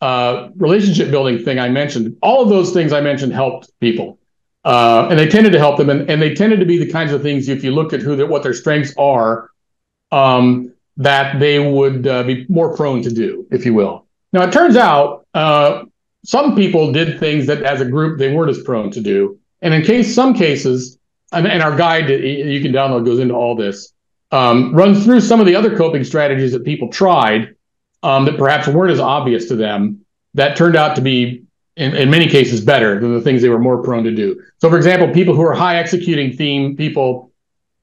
uh, 0.00 0.50
relationship 0.56 1.10
building 1.10 1.44
thing 1.44 1.58
I 1.58 1.68
mentioned, 1.68 2.16
all 2.22 2.42
of 2.42 2.48
those 2.48 2.72
things 2.72 2.92
I 2.92 3.00
mentioned 3.00 3.32
helped 3.32 3.70
people. 3.80 4.18
Uh, 4.64 5.08
and 5.10 5.18
they 5.18 5.28
tended 5.28 5.52
to 5.52 5.58
help 5.58 5.76
them, 5.76 5.90
and, 5.90 6.08
and 6.10 6.22
they 6.22 6.34
tended 6.34 6.58
to 6.60 6.66
be 6.66 6.78
the 6.78 6.90
kinds 6.90 7.12
of 7.12 7.22
things. 7.22 7.48
If 7.48 7.62
you 7.62 7.70
look 7.70 7.92
at 7.92 8.00
who 8.00 8.26
what 8.26 8.42
their 8.42 8.54
strengths 8.54 8.94
are, 8.96 9.50
um, 10.10 10.72
that 10.96 11.38
they 11.38 11.58
would 11.58 12.06
uh, 12.06 12.22
be 12.22 12.46
more 12.48 12.74
prone 12.74 13.02
to 13.02 13.10
do, 13.10 13.46
if 13.50 13.66
you 13.66 13.74
will. 13.74 14.06
Now 14.32 14.42
it 14.44 14.52
turns 14.52 14.76
out 14.76 15.26
uh, 15.34 15.84
some 16.24 16.54
people 16.54 16.92
did 16.92 17.20
things 17.20 17.46
that, 17.46 17.62
as 17.62 17.80
a 17.82 17.84
group, 17.84 18.18
they 18.18 18.32
weren't 18.32 18.50
as 18.50 18.62
prone 18.62 18.90
to 18.92 19.00
do, 19.00 19.38
and 19.60 19.74
in 19.74 19.82
case 19.82 20.14
some 20.14 20.32
cases, 20.32 20.98
and, 21.34 21.62
our 21.62 21.76
guide 21.76 22.08
you 22.08 22.60
can 22.60 22.72
download 22.72 23.04
goes 23.04 23.18
into 23.18 23.34
all 23.34 23.54
this, 23.54 23.92
um, 24.30 24.74
runs 24.74 25.04
through 25.04 25.20
some 25.20 25.40
of 25.40 25.46
the 25.46 25.56
other 25.56 25.76
coping 25.76 26.04
strategies 26.04 26.52
that 26.52 26.64
people 26.64 26.88
tried 26.88 27.54
um, 28.02 28.24
that 28.24 28.36
perhaps 28.36 28.68
weren't 28.68 28.92
as 28.92 29.00
obvious 29.00 29.48
to 29.48 29.56
them 29.56 30.04
that 30.34 30.56
turned 30.56 30.76
out 30.76 30.96
to 30.96 31.02
be 31.02 31.44
in, 31.76 31.94
in 31.94 32.10
many 32.10 32.28
cases 32.28 32.60
better 32.60 33.00
than 33.00 33.14
the 33.14 33.20
things 33.20 33.42
they 33.42 33.48
were 33.48 33.58
more 33.58 33.82
prone 33.82 34.04
to 34.04 34.14
do. 34.14 34.40
So, 34.58 34.68
for 34.68 34.76
example, 34.76 35.12
people 35.12 35.34
who 35.34 35.42
are 35.42 35.54
high 35.54 35.76
executing 35.76 36.36
theme 36.36 36.76
people, 36.76 37.32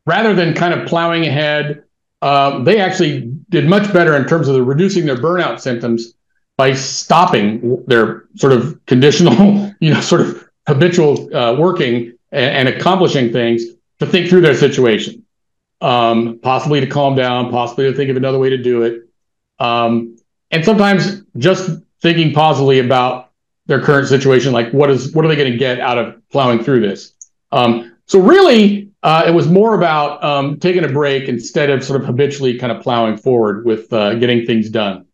rather 0.06 0.34
than 0.34 0.54
kind 0.54 0.74
of 0.74 0.88
plowing 0.88 1.26
ahead, 1.26 1.84
uh, 2.22 2.64
they 2.64 2.80
actually 2.80 3.22
did 3.50 3.68
much 3.68 3.92
better 3.92 4.16
in 4.16 4.28
terms 4.28 4.48
of 4.48 4.54
the 4.54 4.64
reducing 4.64 5.06
their 5.06 5.18
burnout 5.18 5.60
symptoms 5.60 6.14
by 6.58 6.74
stopping 6.74 7.84
their 7.88 8.26
sort 8.36 8.54
of 8.54 8.80
conditional, 8.86 9.74
you 9.80 9.94
know, 9.94 10.02
sort 10.02 10.22
of 10.22 10.48
habitual 10.68 11.36
uh, 11.36 11.56
working 11.56 12.14
and, 12.32 12.68
and, 12.68 12.70
accomplishing 12.70 13.32
things 13.32 13.64
to 14.00 14.06
think 14.06 14.30
through 14.30 14.42
their 14.42 14.56
situation, 14.56 15.26
um, 15.82 16.40
possibly 16.42 16.80
to 16.80 16.88
calm 16.88 17.16
down, 17.16 17.52
possibly 17.52 17.86
to 17.86 17.96
think 17.96 18.10
of 18.10 18.18
another 18.18 18.40
way 18.40 18.50
to 18.50 18.58
do 18.58 18.84
it. 18.84 19.02
Um, 19.60 20.18
and 20.50 20.66
sometimes 20.66 21.22
just 21.38 21.70
thinking 22.02 22.34
positively 22.34 22.80
about 22.80 23.32
their 23.68 23.82
current 23.82 24.08
situation. 24.08 24.54
Like, 24.54 24.72
what 24.72 24.90
is 24.90 25.14
what 25.14 25.24
are 25.26 25.28
they 25.28 25.36
going 25.36 25.52
to 25.52 25.58
get 25.58 25.80
out 25.80 25.98
of 25.98 26.22
plowing 26.30 26.64
through 26.64 26.82
this? 26.82 27.14
Um, 27.52 27.96
so 28.06 28.20
really, 28.20 28.92
uh, 29.04 29.24
it 29.26 29.32
was 29.32 29.48
more 29.48 29.76
about 29.76 30.24
um, 30.24 30.60
taking 30.60 30.84
a 30.84 30.90
break 30.90 31.30
instead 31.30 31.70
of 31.70 31.84
sort 31.84 32.02
of 32.02 32.08
habitually 32.08 32.58
kind 32.58 32.72
of 32.72 32.84
plowing 32.84 33.18
forward 33.18 33.66
with 33.66 33.92
uh, 33.94 34.16
getting 34.16 34.46
things 34.46 34.70
done. 34.70 35.06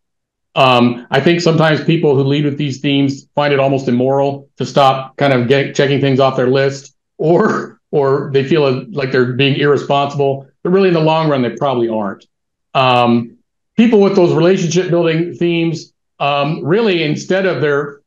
Um, 0.56 1.06
I 1.12 1.21
think 1.21 1.41
sometimes 1.41 1.84
people 1.84 2.15
who 2.15 2.23
lead 2.23 2.45
with 2.45 2.58
these 2.58 2.80
themes 2.82 3.27
find 3.36 3.53
it 3.53 3.60
almost 3.60 3.88
immoral 3.88 4.49
to 4.58 4.65
stop 4.65 5.15
kind 5.15 5.32
of 5.32 5.47
get, 5.47 5.75
checking 5.75 6.01
things 6.01 6.19
off 6.19 6.36
their 6.36 6.49
list, 6.49 6.95
or 7.17 7.80
or 7.91 8.30
they 8.34 8.43
feel 8.43 8.86
like 8.91 9.12
they're 9.12 9.34
being 9.34 9.56
irresponsible. 9.56 10.47
But 10.63 10.71
really, 10.71 10.89
in 10.89 10.93
the 10.93 10.99
long 10.99 11.30
run, 11.30 11.41
they 11.41 11.51
probably 11.51 11.89
aren't. 11.89 12.25
Um, 12.73 13.38
people 13.75 14.01
with 14.01 14.15
those 14.15 14.34
relationship 14.34 14.89
building 14.89 15.36
themes 15.36 15.93
um, 16.19 16.63
really, 16.63 17.03
instead 17.03 17.45
of 17.45 17.62
their 17.62 18.01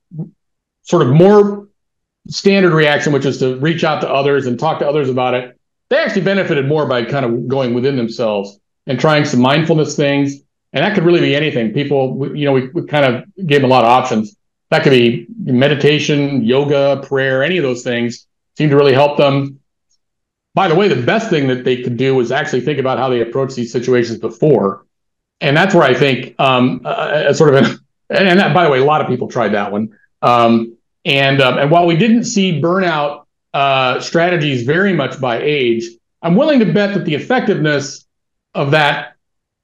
sort 0.83 1.03
of 1.03 1.09
more 1.09 1.69
standard 2.29 2.73
reaction, 2.73 3.13
which 3.13 3.25
is 3.25 3.39
to 3.39 3.57
reach 3.59 3.85
out 3.85 4.01
to 4.03 4.11
others 4.11 4.47
and 4.47 4.59
talk 4.59 4.81
to 4.81 4.89
others 4.89 5.09
about 5.09 5.35
it, 5.35 5.59
they 5.89 5.97
actually 5.97 6.23
benefited 6.23 6.67
more 6.67 6.87
by 6.87 7.05
kind 7.05 7.25
of 7.25 7.49
going 7.49 7.75
within 7.75 7.97
themselves 7.97 8.59
and 8.87 8.99
trying 8.99 9.25
some 9.25 9.41
mindfulness 9.41 9.97
things. 9.97 10.35
And 10.73 10.85
that 10.85 10.95
could 10.95 11.05
really 11.05 11.21
be 11.21 11.35
anything. 11.35 11.73
People, 11.73 12.37
you 12.37 12.45
know, 12.45 12.53
we, 12.53 12.69
we 12.69 12.87
kind 12.87 13.05
of 13.05 13.25
gave 13.47 13.63
them 13.63 13.71
a 13.71 13.75
lot 13.75 13.85
of 13.85 13.91
options. 13.91 14.37
That 14.71 14.85
could 14.85 14.91
be 14.91 15.27
meditation, 15.41 16.45
yoga, 16.45 17.03
prayer, 17.05 17.43
any 17.43 17.59
of 17.59 17.65
those 17.65 17.83
things 17.83 18.27
seem 18.61 18.69
to 18.69 18.77
really 18.77 18.93
help 18.93 19.17
them. 19.17 19.59
By 20.53 20.69
the 20.69 20.75
way, 20.75 20.87
the 20.87 21.01
best 21.01 21.31
thing 21.31 21.49
that 21.49 21.65
they 21.65 21.83
could 21.83 21.97
do 21.97 22.15
was 22.15 22.31
actually 22.31 22.61
think 22.61 22.79
about 22.79 22.99
how 22.99 23.09
they 23.09 23.23
approach 23.23 23.55
these 23.55 23.73
situations 23.73 24.19
before. 24.19 24.85
And 25.41 25.57
that's 25.57 25.75
where 25.75 25.85
I 25.85 25.95
think 25.95 26.39
um, 26.39 26.83
a 26.85 27.33
sort 27.33 27.55
of 27.55 27.65
an, 27.65 27.79
and 28.11 28.39
that, 28.39 28.53
by 28.53 28.65
the 28.65 28.71
way, 28.71 28.79
a 28.79 28.85
lot 28.85 29.01
of 29.01 29.07
people 29.07 29.29
tried 29.29 29.53
that 29.53 29.73
one. 29.73 29.97
Um, 30.21 30.77
and 31.07 31.41
um, 31.41 31.57
and 31.57 31.71
while 31.71 31.87
we 31.87 31.97
didn't 31.97 32.25
see 32.25 32.61
burnout 32.61 33.25
uh, 33.55 34.01
strategies 34.01 34.65
very 34.65 34.93
much 34.93 35.19
by 35.19 35.41
age, 35.41 35.85
I'm 36.21 36.37
willing 36.37 36.59
to 36.59 36.71
bet 36.71 36.93
that 36.93 37.07
the 37.07 37.15
effectiveness 37.15 38.05
of 38.55 38.73
that 38.73 39.15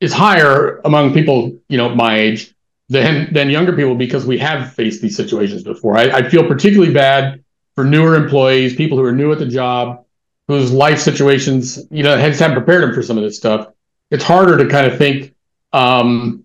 is 0.00 0.14
higher 0.14 0.80
among 0.86 1.12
people, 1.12 1.58
you 1.68 1.76
know, 1.76 1.94
my 1.94 2.16
age 2.18 2.54
than 2.88 3.30
than 3.34 3.50
younger 3.50 3.74
people 3.74 3.96
because 3.96 4.24
we 4.24 4.38
have 4.38 4.72
faced 4.72 5.02
these 5.02 5.16
situations 5.16 5.62
before. 5.64 5.98
I, 5.98 6.04
I 6.04 6.28
feel 6.30 6.48
particularly 6.48 6.94
bad 6.94 7.42
for 7.76 7.84
newer 7.84 8.16
employees, 8.16 8.74
people 8.74 8.98
who 8.98 9.04
are 9.04 9.12
new 9.12 9.30
at 9.30 9.38
the 9.38 9.46
job, 9.46 10.04
whose 10.48 10.72
life 10.72 10.98
situations, 10.98 11.86
you 11.90 12.02
know, 12.02 12.16
have 12.16 12.38
haven't 12.38 12.56
prepared 12.56 12.82
them 12.82 12.94
for 12.94 13.02
some 13.02 13.18
of 13.18 13.22
this 13.22 13.36
stuff. 13.36 13.68
It's 14.10 14.24
harder 14.24 14.56
to 14.56 14.66
kind 14.68 14.86
of 14.86 14.98
think 14.98 15.34
um, 15.72 16.44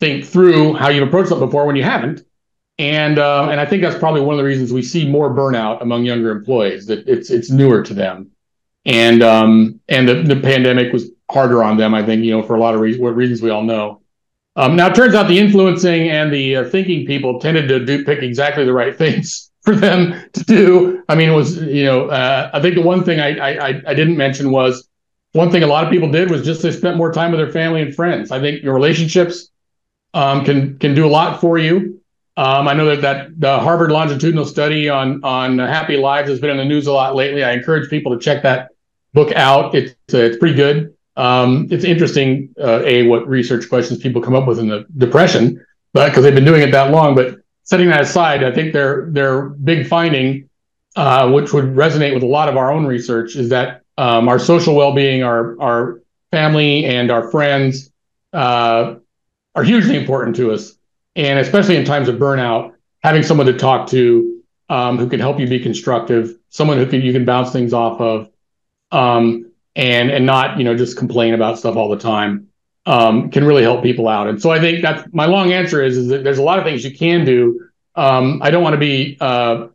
think 0.00 0.24
through 0.24 0.74
how 0.74 0.88
you've 0.88 1.06
approached 1.06 1.28
something 1.28 1.46
before 1.46 1.66
when 1.66 1.76
you 1.76 1.82
haven't. 1.84 2.22
And 2.78 3.18
uh, 3.18 3.48
and 3.50 3.60
I 3.60 3.66
think 3.66 3.82
that's 3.82 3.98
probably 3.98 4.20
one 4.20 4.34
of 4.34 4.38
the 4.38 4.44
reasons 4.44 4.72
we 4.72 4.82
see 4.82 5.08
more 5.08 5.30
burnout 5.30 5.82
among 5.82 6.04
younger 6.04 6.30
employees 6.30 6.86
that 6.86 7.06
it's 7.08 7.30
it's 7.30 7.50
newer 7.50 7.82
to 7.82 7.94
them, 7.94 8.30
and 8.84 9.22
um, 9.22 9.80
and 9.88 10.06
the, 10.06 10.22
the 10.22 10.36
pandemic 10.36 10.92
was 10.92 11.10
harder 11.30 11.62
on 11.62 11.78
them. 11.78 11.94
I 11.94 12.04
think 12.04 12.22
you 12.22 12.32
know 12.32 12.42
for 12.42 12.54
a 12.54 12.60
lot 12.60 12.74
of 12.74 12.80
reasons, 12.80 13.02
reasons 13.14 13.40
we 13.40 13.50
all 13.50 13.62
know. 13.62 14.02
Um, 14.56 14.76
now 14.76 14.88
it 14.88 14.94
turns 14.94 15.14
out 15.14 15.28
the 15.28 15.38
influencing 15.38 16.08
and 16.08 16.32
the 16.32 16.56
uh, 16.56 16.68
thinking 16.68 17.06
people 17.06 17.40
tended 17.40 17.68
to 17.68 17.84
do 17.84 18.04
pick 18.04 18.22
exactly 18.22 18.64
the 18.64 18.72
right 18.72 18.96
things 18.98 19.50
for 19.66 19.74
them 19.74 20.14
to 20.32 20.44
do. 20.44 21.02
I 21.08 21.16
mean, 21.16 21.28
it 21.28 21.34
was 21.34 21.56
you 21.56 21.84
know 21.84 22.08
uh, 22.08 22.50
I 22.54 22.62
think 22.62 22.76
the 22.76 22.82
one 22.82 23.04
thing 23.04 23.20
I, 23.20 23.36
I 23.36 23.82
I 23.86 23.94
didn't 23.94 24.16
mention 24.16 24.50
was 24.50 24.88
one 25.32 25.50
thing 25.50 25.62
a 25.62 25.66
lot 25.66 25.84
of 25.84 25.90
people 25.90 26.10
did 26.10 26.30
was 26.30 26.44
just 26.44 26.62
they 26.62 26.72
spent 26.72 26.96
more 26.96 27.12
time 27.12 27.32
with 27.32 27.40
their 27.40 27.50
family 27.50 27.82
and 27.82 27.94
friends. 27.94 28.30
I 28.30 28.40
think 28.40 28.62
your 28.62 28.72
relationships 28.72 29.50
um, 30.14 30.44
can 30.44 30.78
can 30.78 30.94
do 30.94 31.04
a 31.04 31.12
lot 31.18 31.40
for 31.40 31.58
you. 31.58 32.00
Um, 32.38 32.68
I 32.68 32.74
know 32.74 32.86
that, 32.94 33.00
that 33.00 33.40
the 33.40 33.58
Harvard 33.58 33.90
longitudinal 33.90 34.44
study 34.44 34.88
on 34.88 35.22
on 35.24 35.58
happy 35.58 35.96
lives 35.96 36.30
has 36.30 36.40
been 36.40 36.50
in 36.50 36.56
the 36.56 36.64
news 36.64 36.86
a 36.86 36.92
lot 36.92 37.16
lately. 37.16 37.42
I 37.42 37.52
encourage 37.52 37.90
people 37.90 38.14
to 38.14 38.20
check 38.22 38.42
that 38.44 38.70
book 39.12 39.32
out. 39.32 39.74
It's 39.74 39.94
uh, 40.14 40.18
it's 40.18 40.36
pretty 40.36 40.54
good. 40.54 40.94
Um, 41.16 41.66
it's 41.70 41.84
interesting, 41.84 42.54
uh, 42.62 42.82
a 42.84 43.06
what 43.06 43.26
research 43.26 43.68
questions 43.68 44.00
people 44.00 44.20
come 44.22 44.34
up 44.34 44.46
with 44.46 44.58
in 44.58 44.68
the 44.68 44.86
depression, 44.98 45.64
but 45.92 46.10
because 46.10 46.22
they've 46.22 46.34
been 46.34 46.44
doing 46.44 46.62
it 46.62 46.70
that 46.72 46.90
long. 46.92 47.14
But 47.14 47.40
setting 47.66 47.88
that 47.90 48.00
aside, 48.00 48.42
I 48.42 48.52
think 48.52 48.72
their 48.72 49.06
their 49.10 49.42
big 49.42 49.86
finding, 49.86 50.48
uh, 50.96 51.30
which 51.30 51.52
would 51.52 51.66
resonate 51.66 52.14
with 52.14 52.22
a 52.22 52.26
lot 52.26 52.48
of 52.48 52.56
our 52.56 52.72
own 52.72 52.86
research, 52.86 53.36
is 53.36 53.50
that 53.50 53.82
um, 53.98 54.28
our 54.28 54.38
social 54.38 54.74
well-being, 54.74 55.22
our 55.22 55.60
our 55.60 56.00
family, 56.30 56.86
and 56.86 57.10
our 57.10 57.30
friends 57.30 57.90
uh, 58.32 58.94
are 59.54 59.62
hugely 59.62 59.96
important 59.96 60.36
to 60.36 60.52
us. 60.52 60.72
And 61.14 61.38
especially 61.38 61.76
in 61.76 61.84
times 61.84 62.08
of 62.08 62.16
burnout, 62.16 62.74
having 63.02 63.22
someone 63.22 63.46
to 63.46 63.56
talk 63.56 63.88
to 63.90 64.42
um, 64.68 64.98
who 64.98 65.08
can 65.08 65.20
help 65.20 65.38
you 65.40 65.46
be 65.46 65.60
constructive, 65.60 66.36
someone 66.48 66.78
who 66.78 66.86
can 66.86 67.02
you 67.02 67.12
can 67.12 67.24
bounce 67.24 67.52
things 67.52 67.72
off 67.72 68.00
of, 68.00 68.30
um, 68.92 69.50
and 69.74 70.10
and 70.10 70.24
not 70.24 70.58
you 70.58 70.64
know 70.64 70.76
just 70.76 70.96
complain 70.96 71.34
about 71.34 71.58
stuff 71.58 71.76
all 71.76 71.88
the 71.88 71.98
time 71.98 72.48
um, 72.86 73.30
can 73.30 73.44
really 73.44 73.62
help 73.62 73.82
people 73.82 74.08
out. 74.08 74.28
And 74.28 74.40
so 74.40 74.50
I 74.50 74.60
think 74.60 74.80
that's 74.80 75.06
my 75.12 75.26
long 75.26 75.52
answer 75.52 75.82
is 75.82 75.96
is 75.96 76.08
that 76.08 76.24
there's 76.24 76.38
a 76.38 76.42
lot 76.42 76.58
of 76.58 76.64
things 76.64 76.84
you 76.84 76.96
can 76.96 77.24
do. 77.24 77.68
Um, 77.96 78.40
I 78.42 78.50
don't 78.50 78.62
want 78.62 78.74
to 78.74 78.78
be 78.78 79.16
uh, 79.20 79.68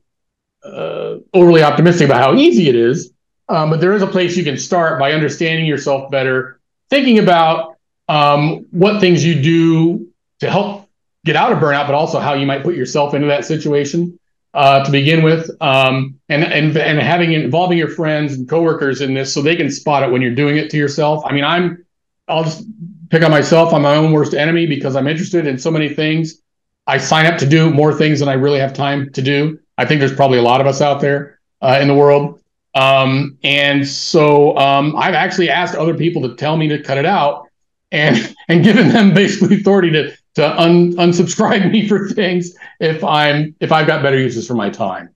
uh, 0.63 1.17
overly 1.33 1.63
optimistic 1.63 2.05
about 2.05 2.21
how 2.21 2.35
easy 2.35 2.69
it 2.69 2.75
is, 2.75 3.11
um, 3.49 3.69
but 3.69 3.81
there 3.81 3.93
is 3.93 4.01
a 4.01 4.07
place 4.07 4.37
you 4.37 4.43
can 4.43 4.57
start 4.57 4.99
by 4.99 5.11
understanding 5.11 5.65
yourself 5.65 6.09
better, 6.09 6.59
thinking 6.89 7.19
about 7.19 7.77
um, 8.07 8.65
what 8.71 9.01
things 9.01 9.25
you 9.25 9.41
do 9.41 10.07
to 10.39 10.49
help 10.49 10.89
get 11.25 11.35
out 11.35 11.51
of 11.51 11.59
burnout, 11.59 11.87
but 11.87 11.95
also 11.95 12.19
how 12.19 12.33
you 12.33 12.45
might 12.45 12.63
put 12.63 12.75
yourself 12.75 13.13
into 13.13 13.27
that 13.27 13.45
situation 13.45 14.17
uh, 14.53 14.83
to 14.83 14.91
begin 14.91 15.23
with, 15.23 15.49
um, 15.61 16.19
and 16.29 16.43
and 16.43 16.75
and 16.77 16.99
having 16.99 17.33
involving 17.33 17.77
your 17.77 17.89
friends 17.89 18.33
and 18.33 18.47
coworkers 18.47 19.01
in 19.01 19.13
this 19.13 19.33
so 19.33 19.41
they 19.41 19.55
can 19.55 19.69
spot 19.69 20.03
it 20.03 20.11
when 20.11 20.21
you're 20.21 20.35
doing 20.35 20.57
it 20.57 20.69
to 20.69 20.77
yourself. 20.77 21.23
I 21.25 21.33
mean, 21.33 21.43
I'm 21.43 21.85
I'll 22.27 22.43
just 22.43 22.63
pick 23.11 23.23
on 23.23 23.29
myself. 23.29 23.73
I'm 23.73 23.83
my 23.83 23.95
own 23.95 24.13
worst 24.13 24.33
enemy 24.33 24.65
because 24.65 24.95
I'm 24.95 25.07
interested 25.07 25.45
in 25.45 25.57
so 25.57 25.69
many 25.69 25.89
things. 25.89 26.41
I 26.87 26.97
sign 26.97 27.25
up 27.25 27.37
to 27.39 27.45
do 27.45 27.69
more 27.69 27.93
things 27.93 28.19
than 28.19 28.29
I 28.29 28.33
really 28.33 28.59
have 28.59 28.73
time 28.73 29.11
to 29.11 29.21
do. 29.21 29.59
I 29.77 29.85
think 29.85 29.99
there's 29.99 30.15
probably 30.15 30.39
a 30.39 30.41
lot 30.43 30.61
of 30.61 30.67
us 30.67 30.81
out 30.81 31.01
there 31.01 31.39
uh, 31.61 31.77
in 31.81 31.87
the 31.87 31.93
world. 31.93 32.39
Um, 32.73 33.37
and 33.43 33.85
so 33.85 34.57
um, 34.57 34.95
I've 34.95 35.13
actually 35.13 35.49
asked 35.49 35.75
other 35.75 35.93
people 35.93 36.21
to 36.23 36.35
tell 36.35 36.55
me 36.55 36.69
to 36.69 36.81
cut 36.81 36.97
it 36.97 37.05
out 37.05 37.47
and 37.91 38.35
and 38.47 38.63
given 38.63 38.89
them 38.89 39.13
basically 39.13 39.57
authority 39.57 39.91
to 39.91 40.15
to 40.35 40.59
un, 40.59 40.93
unsubscribe 40.93 41.69
me 41.71 41.87
for 41.87 42.07
things 42.09 42.55
if 42.79 43.03
I'm 43.03 43.55
if 43.59 43.71
I've 43.71 43.87
got 43.87 44.01
better 44.01 44.17
uses 44.17 44.47
for 44.47 44.55
my 44.55 44.69
time. 44.69 45.09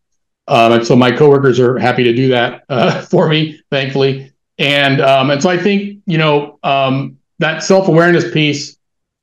Um, 0.47 0.73
and 0.73 0.86
so 0.86 0.95
my 0.95 1.12
coworkers 1.12 1.60
are 1.60 1.79
happy 1.79 2.03
to 2.03 2.13
do 2.13 2.27
that 2.27 2.65
uh, 2.69 3.01
for 3.10 3.29
me, 3.29 3.62
thankfully. 3.71 4.31
And 4.58 5.01
um, 5.01 5.31
and 5.31 5.41
so 5.41 5.49
I 5.49 5.58
think 5.58 6.01
you 6.05 6.17
know 6.17 6.60
um, 6.63 7.14
that 7.39 7.63
self 7.63 7.88
awareness 7.88 8.32
piece 8.32 8.78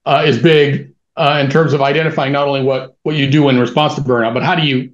uh, 0.05 0.25
is 0.27 0.39
big 0.39 0.95
uh, 1.17 1.41
in 1.45 1.51
terms 1.51 1.73
of 1.73 1.83
identifying 1.83 2.33
not 2.33 2.47
only 2.47 2.63
what 2.63 2.97
what 3.03 3.17
you 3.17 3.31
do 3.31 3.49
in 3.49 3.59
response 3.59 3.95
to 3.95 4.01
burnout, 4.01 4.35
but 4.35 4.43
how 4.43 4.55
do 4.55 4.63
you 4.63 4.93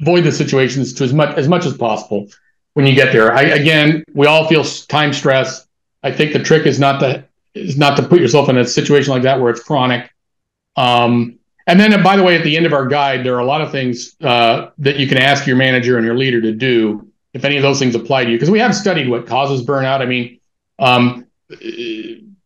avoid 0.00 0.24
the 0.24 0.32
situations 0.32 0.92
to 0.94 1.04
as 1.04 1.12
much 1.12 1.36
as 1.36 1.48
much 1.48 1.66
as 1.66 1.76
possible 1.76 2.28
when 2.74 2.86
you 2.86 2.94
get 2.94 3.12
there. 3.12 3.32
I, 3.32 3.42
again, 3.42 4.04
we 4.14 4.26
all 4.26 4.46
feel 4.48 4.64
time 4.64 5.12
stress. 5.12 5.66
I 6.02 6.12
think 6.12 6.32
the 6.32 6.42
trick 6.42 6.66
is 6.66 6.78
not 6.78 7.00
to 7.00 7.24
is 7.54 7.76
not 7.76 7.96
to 7.96 8.02
put 8.02 8.20
yourself 8.20 8.48
in 8.48 8.56
a 8.58 8.64
situation 8.64 9.12
like 9.12 9.22
that 9.22 9.40
where 9.40 9.50
it's 9.50 9.62
chronic. 9.62 10.10
Um, 10.76 11.38
and 11.66 11.78
then, 11.78 12.02
by 12.02 12.16
the 12.16 12.22
way, 12.22 12.36
at 12.36 12.44
the 12.44 12.56
end 12.56 12.66
of 12.66 12.72
our 12.72 12.86
guide, 12.86 13.24
there 13.24 13.34
are 13.34 13.40
a 13.40 13.44
lot 13.44 13.60
of 13.60 13.70
things 13.70 14.16
uh, 14.22 14.70
that 14.78 14.96
you 14.96 15.06
can 15.06 15.18
ask 15.18 15.46
your 15.46 15.56
manager 15.56 15.96
and 15.96 16.06
your 16.06 16.16
leader 16.16 16.40
to 16.40 16.52
do 16.52 17.08
if 17.32 17.44
any 17.44 17.56
of 17.56 17.62
those 17.62 17.78
things 17.78 17.94
apply 17.94 18.24
to 18.24 18.30
you, 18.30 18.36
because 18.36 18.50
we 18.50 18.58
have 18.58 18.74
studied 18.74 19.08
what 19.08 19.26
causes 19.26 19.64
burnout. 19.64 20.00
I 20.00 20.06
mean, 20.06 20.40
um, 20.78 21.26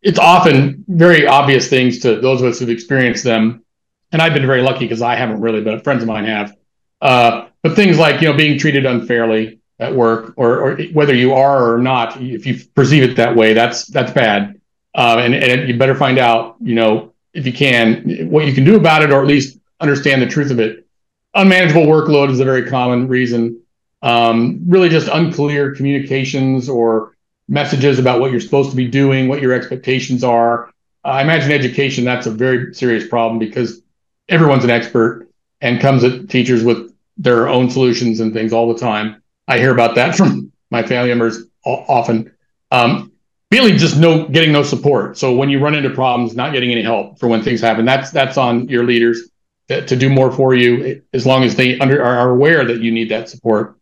it's 0.05 0.19
often 0.19 0.85
very 0.87 1.25
obvious 1.25 1.67
things 1.67 1.99
to 1.99 2.21
those 2.21 2.39
of 2.39 2.47
us 2.47 2.59
who've 2.59 2.69
experienced 2.69 3.23
them. 3.23 3.65
And 4.11 4.21
I've 4.21 4.35
been 4.35 4.45
very 4.45 4.61
lucky 4.61 4.85
because 4.85 5.01
I 5.01 5.15
haven't 5.15 5.41
really, 5.41 5.61
but 5.61 5.83
friends 5.83 6.03
of 6.03 6.07
mine 6.07 6.25
have. 6.25 6.55
Uh, 7.01 7.47
but 7.63 7.75
things 7.75 7.97
like 7.97 8.21
you 8.21 8.29
know 8.29 8.37
being 8.37 8.59
treated 8.59 8.85
unfairly 8.85 9.59
at 9.79 9.93
work, 9.93 10.33
or, 10.37 10.59
or 10.59 10.77
whether 10.93 11.13
you 11.13 11.33
are 11.33 11.73
or 11.73 11.79
not, 11.79 12.21
if 12.21 12.45
you 12.45 12.59
perceive 12.75 13.01
it 13.03 13.15
that 13.15 13.35
way, 13.35 13.53
that's 13.53 13.87
that's 13.87 14.11
bad. 14.11 14.61
Uh, 14.93 15.17
and, 15.19 15.33
and 15.33 15.67
you 15.67 15.77
better 15.77 15.95
find 15.95 16.19
out, 16.19 16.55
you 16.61 16.75
know, 16.75 17.13
if 17.33 17.45
you 17.45 17.51
can, 17.51 18.29
what 18.29 18.45
you 18.45 18.53
can 18.53 18.63
do 18.63 18.77
about 18.77 19.01
it, 19.01 19.11
or 19.11 19.21
at 19.21 19.27
least 19.27 19.57
understand 19.81 20.21
the 20.21 20.27
truth 20.27 20.51
of 20.51 20.59
it. 20.59 20.85
Unmanageable 21.33 21.85
workload 21.85 22.29
is 22.29 22.39
a 22.39 22.45
very 22.45 22.69
common 22.69 23.07
reason. 23.07 23.59
Um, 24.03 24.61
really, 24.67 24.87
just 24.87 25.07
unclear 25.07 25.73
communications 25.73 26.69
or 26.69 27.14
messages 27.47 27.99
about 27.99 28.19
what 28.19 28.31
you're 28.31 28.41
supposed 28.41 28.71
to 28.71 28.75
be 28.75 28.87
doing, 28.87 29.27
what 29.27 29.41
your 29.41 29.53
expectations 29.53 30.23
are. 30.23 30.71
I 31.03 31.21
imagine 31.21 31.51
education 31.51 32.03
that's 32.03 32.25
a 32.25 32.31
very 32.31 32.73
serious 32.73 33.07
problem 33.07 33.37
because 33.37 33.81
everyone's 34.27 34.63
an 34.63 34.71
expert 34.71 35.27
and 35.61 35.79
comes 35.79 36.03
at 36.03 36.29
teachers 36.29 36.63
with 36.63 36.93
their 37.17 37.47
own 37.47 37.69
solutions 37.69 38.19
and 38.19 38.33
things 38.33 38.51
all 38.51 38.73
the 38.73 38.79
time. 38.79 39.21
I 39.47 39.59
hear 39.59 39.71
about 39.71 39.95
that 39.95 40.15
from 40.17 40.51
my 40.71 40.83
family 40.83 41.09
members 41.09 41.43
often. 41.63 42.31
Um, 42.71 43.11
just 43.51 43.97
no 43.97 44.27
getting 44.27 44.51
no 44.51 44.63
support. 44.63 45.17
So 45.17 45.33
when 45.33 45.49
you 45.49 45.59
run 45.59 45.75
into 45.75 45.89
problems, 45.89 46.35
not 46.35 46.51
getting 46.51 46.71
any 46.71 46.81
help 46.81 47.19
for 47.19 47.27
when 47.27 47.41
things 47.41 47.61
happen, 47.61 47.85
that's 47.85 48.11
that's 48.11 48.37
on 48.37 48.67
your 48.67 48.83
leaders 48.83 49.29
to, 49.69 49.85
to 49.85 49.95
do 49.95 50.09
more 50.09 50.31
for 50.31 50.53
you 50.53 51.01
as 51.13 51.25
long 51.25 51.43
as 51.43 51.55
they 51.55 51.79
under 51.79 52.03
are 52.03 52.29
aware 52.29 52.65
that 52.65 52.81
you 52.81 52.91
need 52.91 53.09
that 53.09 53.29
support. 53.29 53.77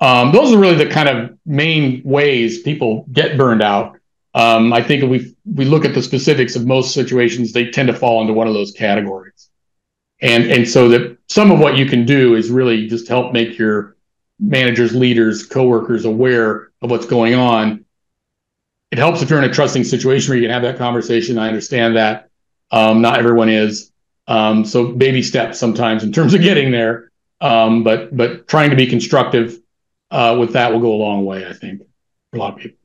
Um, 0.00 0.32
those 0.32 0.52
are 0.52 0.58
really 0.58 0.82
the 0.82 0.90
kind 0.90 1.08
of 1.08 1.38
main 1.44 2.02
ways 2.04 2.62
people 2.62 3.06
get 3.12 3.36
burned 3.36 3.62
out. 3.62 3.98
Um, 4.34 4.72
I 4.72 4.82
think 4.82 5.02
if 5.02 5.10
we 5.10 5.34
we 5.44 5.64
look 5.64 5.84
at 5.84 5.94
the 5.94 6.02
specifics 6.02 6.56
of 6.56 6.66
most 6.66 6.94
situations, 6.94 7.52
they 7.52 7.70
tend 7.70 7.88
to 7.88 7.94
fall 7.94 8.20
into 8.20 8.32
one 8.32 8.46
of 8.46 8.54
those 8.54 8.72
categories. 8.72 9.50
And 10.22 10.44
and 10.44 10.68
so 10.68 10.88
that 10.90 11.18
some 11.28 11.50
of 11.50 11.58
what 11.58 11.76
you 11.76 11.86
can 11.86 12.06
do 12.06 12.34
is 12.34 12.50
really 12.50 12.86
just 12.86 13.08
help 13.08 13.32
make 13.32 13.58
your 13.58 13.96
managers 14.38 14.94
leaders 14.94 15.44
coworkers 15.44 16.04
aware 16.04 16.70
of 16.80 16.90
what's 16.90 17.06
going 17.06 17.34
on. 17.34 17.84
It 18.90 18.98
helps 18.98 19.22
if 19.22 19.30
you're 19.30 19.38
in 19.38 19.48
a 19.48 19.52
trusting 19.52 19.84
situation 19.84 20.30
where 20.30 20.38
you 20.38 20.44
can 20.44 20.52
have 20.52 20.62
that 20.62 20.78
conversation. 20.78 21.38
I 21.38 21.48
understand 21.48 21.96
that. 21.96 22.30
Um, 22.70 23.02
not 23.02 23.18
everyone 23.18 23.48
is. 23.48 23.92
Um, 24.26 24.64
so 24.64 24.92
baby 24.92 25.22
steps 25.22 25.58
sometimes 25.58 26.04
in 26.04 26.12
terms 26.12 26.34
of 26.34 26.40
getting 26.40 26.70
there. 26.70 27.10
Um, 27.40 27.82
but 27.82 28.16
but 28.16 28.46
trying 28.48 28.70
to 28.70 28.76
be 28.76 28.86
constructive 28.86 29.60
uh, 30.10 30.36
with 30.38 30.52
that 30.52 30.72
will 30.72 30.80
go 30.80 30.94
a 30.94 30.96
long 30.96 31.24
way 31.24 31.46
i 31.46 31.52
think 31.52 31.80
for 32.30 32.36
a 32.36 32.40
lot 32.40 32.54
of 32.54 32.60
people 32.60 32.78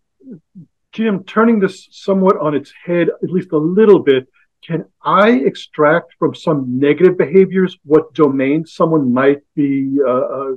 jim 0.91 1.23
turning 1.23 1.59
this 1.59 1.87
somewhat 1.91 2.37
on 2.37 2.55
its 2.55 2.71
head 2.85 3.09
at 3.23 3.29
least 3.29 3.51
a 3.51 3.57
little 3.57 3.99
bit 3.99 4.27
can 4.65 4.85
I 5.03 5.31
extract 5.31 6.15
from 6.17 6.33
some 6.33 6.79
negative 6.79 7.17
behaviors 7.17 7.77
what 7.83 8.13
domain 8.13 8.65
someone 8.65 9.13
might 9.13 9.41
be 9.55 9.99
uh, 10.05 10.11
uh, 10.11 10.51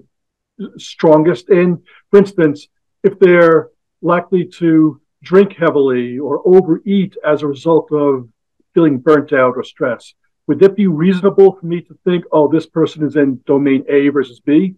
strongest 0.78 1.50
in? 1.50 1.82
For 2.10 2.18
instance, 2.18 2.68
if 3.04 3.18
they're 3.18 3.68
likely 4.00 4.46
to 4.58 5.00
drink 5.22 5.52
heavily 5.52 6.18
or 6.18 6.40
overeat 6.46 7.16
as 7.26 7.42
a 7.42 7.46
result 7.46 7.92
of 7.92 8.28
feeling 8.72 8.98
burnt 8.98 9.32
out 9.32 9.54
or 9.56 9.62
stress, 9.64 10.14
would 10.46 10.62
it 10.62 10.74
be 10.74 10.86
reasonable 10.86 11.52
for 11.52 11.66
me 11.66 11.82
to 11.82 11.98
think, 12.04 12.24
oh, 12.32 12.48
this 12.48 12.66
person 12.66 13.06
is 13.06 13.16
in 13.16 13.42
domain 13.44 13.84
A 13.90 14.08
versus 14.08 14.40
B? 14.40 14.74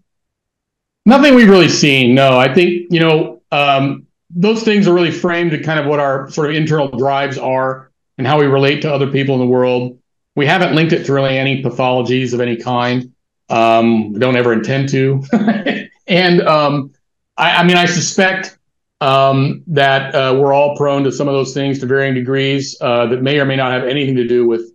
Nothing 1.10 1.34
we've 1.34 1.50
really 1.50 1.68
seen. 1.68 2.14
No, 2.14 2.38
I 2.38 2.54
think, 2.54 2.86
you 2.88 3.00
know, 3.00 3.42
um, 3.50 4.06
those 4.32 4.62
things 4.62 4.86
are 4.86 4.94
really 4.94 5.10
framed 5.10 5.50
to 5.50 5.60
kind 5.60 5.80
of 5.80 5.86
what 5.86 5.98
our 5.98 6.30
sort 6.30 6.48
of 6.48 6.54
internal 6.54 6.86
drives 6.86 7.36
are 7.36 7.90
and 8.16 8.28
how 8.28 8.38
we 8.38 8.46
relate 8.46 8.80
to 8.82 8.94
other 8.94 9.10
people 9.10 9.34
in 9.34 9.40
the 9.40 9.46
world. 9.46 9.98
We 10.36 10.46
haven't 10.46 10.76
linked 10.76 10.92
it 10.92 11.04
to 11.06 11.12
really 11.12 11.36
any 11.36 11.64
pathologies 11.64 12.32
of 12.32 12.40
any 12.40 12.56
kind. 12.56 13.12
Um, 13.48 14.12
don't 14.20 14.36
ever 14.36 14.52
intend 14.52 14.88
to. 14.90 15.24
and 16.06 16.42
um, 16.42 16.92
I, 17.36 17.56
I, 17.56 17.64
mean, 17.64 17.76
I 17.76 17.86
suspect 17.86 18.56
um, 19.00 19.64
that 19.66 20.14
uh, 20.14 20.38
we're 20.38 20.52
all 20.52 20.76
prone 20.76 21.02
to 21.02 21.10
some 21.10 21.26
of 21.26 21.34
those 21.34 21.52
things 21.52 21.80
to 21.80 21.86
varying 21.86 22.14
degrees 22.14 22.76
uh, 22.80 23.06
that 23.06 23.20
may 23.20 23.40
or 23.40 23.44
may 23.46 23.56
not 23.56 23.72
have 23.72 23.82
anything 23.82 24.14
to 24.14 24.28
do 24.28 24.46
with 24.46 24.72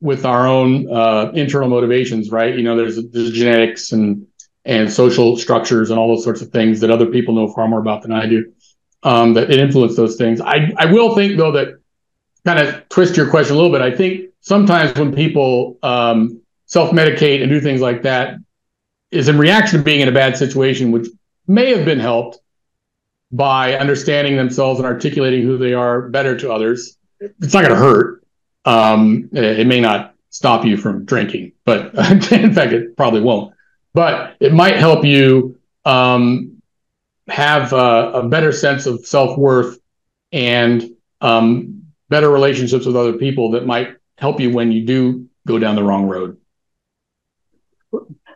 with 0.00 0.24
our 0.24 0.46
own 0.46 0.88
uh, 0.92 1.32
internal 1.34 1.68
motivations. 1.68 2.30
Right? 2.30 2.54
You 2.54 2.62
know, 2.62 2.76
there's, 2.76 3.04
there's 3.10 3.32
genetics 3.32 3.90
and 3.90 4.28
and 4.66 4.92
social 4.92 5.36
structures 5.36 5.90
and 5.90 5.98
all 5.98 6.08
those 6.08 6.24
sorts 6.24 6.42
of 6.42 6.50
things 6.50 6.80
that 6.80 6.90
other 6.90 7.06
people 7.06 7.34
know 7.34 7.48
far 7.48 7.68
more 7.68 7.80
about 7.80 8.02
than 8.02 8.12
I 8.12 8.26
do. 8.26 8.52
Um, 9.02 9.34
that 9.34 9.50
it 9.50 9.60
influence 9.60 9.94
those 9.94 10.16
things. 10.16 10.40
I, 10.40 10.72
I 10.76 10.86
will 10.86 11.14
think 11.14 11.36
though 11.36 11.52
that 11.52 11.78
kind 12.44 12.58
of 12.58 12.88
twist 12.88 13.16
your 13.16 13.30
question 13.30 13.54
a 13.54 13.56
little 13.56 13.70
bit, 13.70 13.80
I 13.80 13.94
think 13.94 14.30
sometimes 14.40 14.98
when 14.98 15.14
people 15.14 15.78
um, 15.82 16.40
self 16.64 16.90
medicate 16.90 17.40
and 17.40 17.50
do 17.50 17.60
things 17.60 17.80
like 17.80 18.02
that, 18.02 18.38
is 19.12 19.28
in 19.28 19.38
reaction 19.38 19.78
to 19.78 19.84
being 19.84 20.00
in 20.00 20.08
a 20.08 20.12
bad 20.12 20.36
situation, 20.36 20.90
which 20.90 21.06
may 21.46 21.72
have 21.74 21.84
been 21.84 22.00
helped 22.00 22.40
by 23.30 23.74
understanding 23.74 24.36
themselves 24.36 24.80
and 24.80 24.86
articulating 24.86 25.42
who 25.42 25.56
they 25.56 25.74
are 25.74 26.08
better 26.08 26.36
to 26.36 26.52
others. 26.52 26.98
It's 27.20 27.54
not 27.54 27.62
going 27.62 27.74
to 27.74 27.76
hurt. 27.76 28.24
Um, 28.64 29.28
it 29.32 29.68
may 29.68 29.80
not 29.80 30.14
stop 30.30 30.64
you 30.64 30.76
from 30.76 31.04
drinking, 31.04 31.52
but 31.64 31.94
in 32.32 32.52
fact, 32.52 32.72
it 32.72 32.96
probably 32.96 33.20
won't. 33.20 33.54
But 33.96 34.36
it 34.40 34.52
might 34.52 34.76
help 34.76 35.06
you 35.06 35.58
um, 35.86 36.60
have 37.28 37.72
a, 37.72 38.10
a, 38.20 38.28
better 38.28 38.52
sense 38.52 38.84
of 38.84 39.06
self 39.06 39.38
worth 39.38 39.78
and 40.32 40.84
um, 41.22 41.84
better 42.10 42.28
relationships 42.28 42.84
with 42.84 42.94
other 42.94 43.14
people 43.14 43.52
that 43.52 43.64
might 43.64 43.96
help 44.18 44.38
you 44.38 44.50
when 44.50 44.70
you 44.70 44.84
do 44.84 45.30
go 45.46 45.58
down 45.58 45.76
the 45.76 45.82
wrong 45.82 46.08
road. 46.08 46.36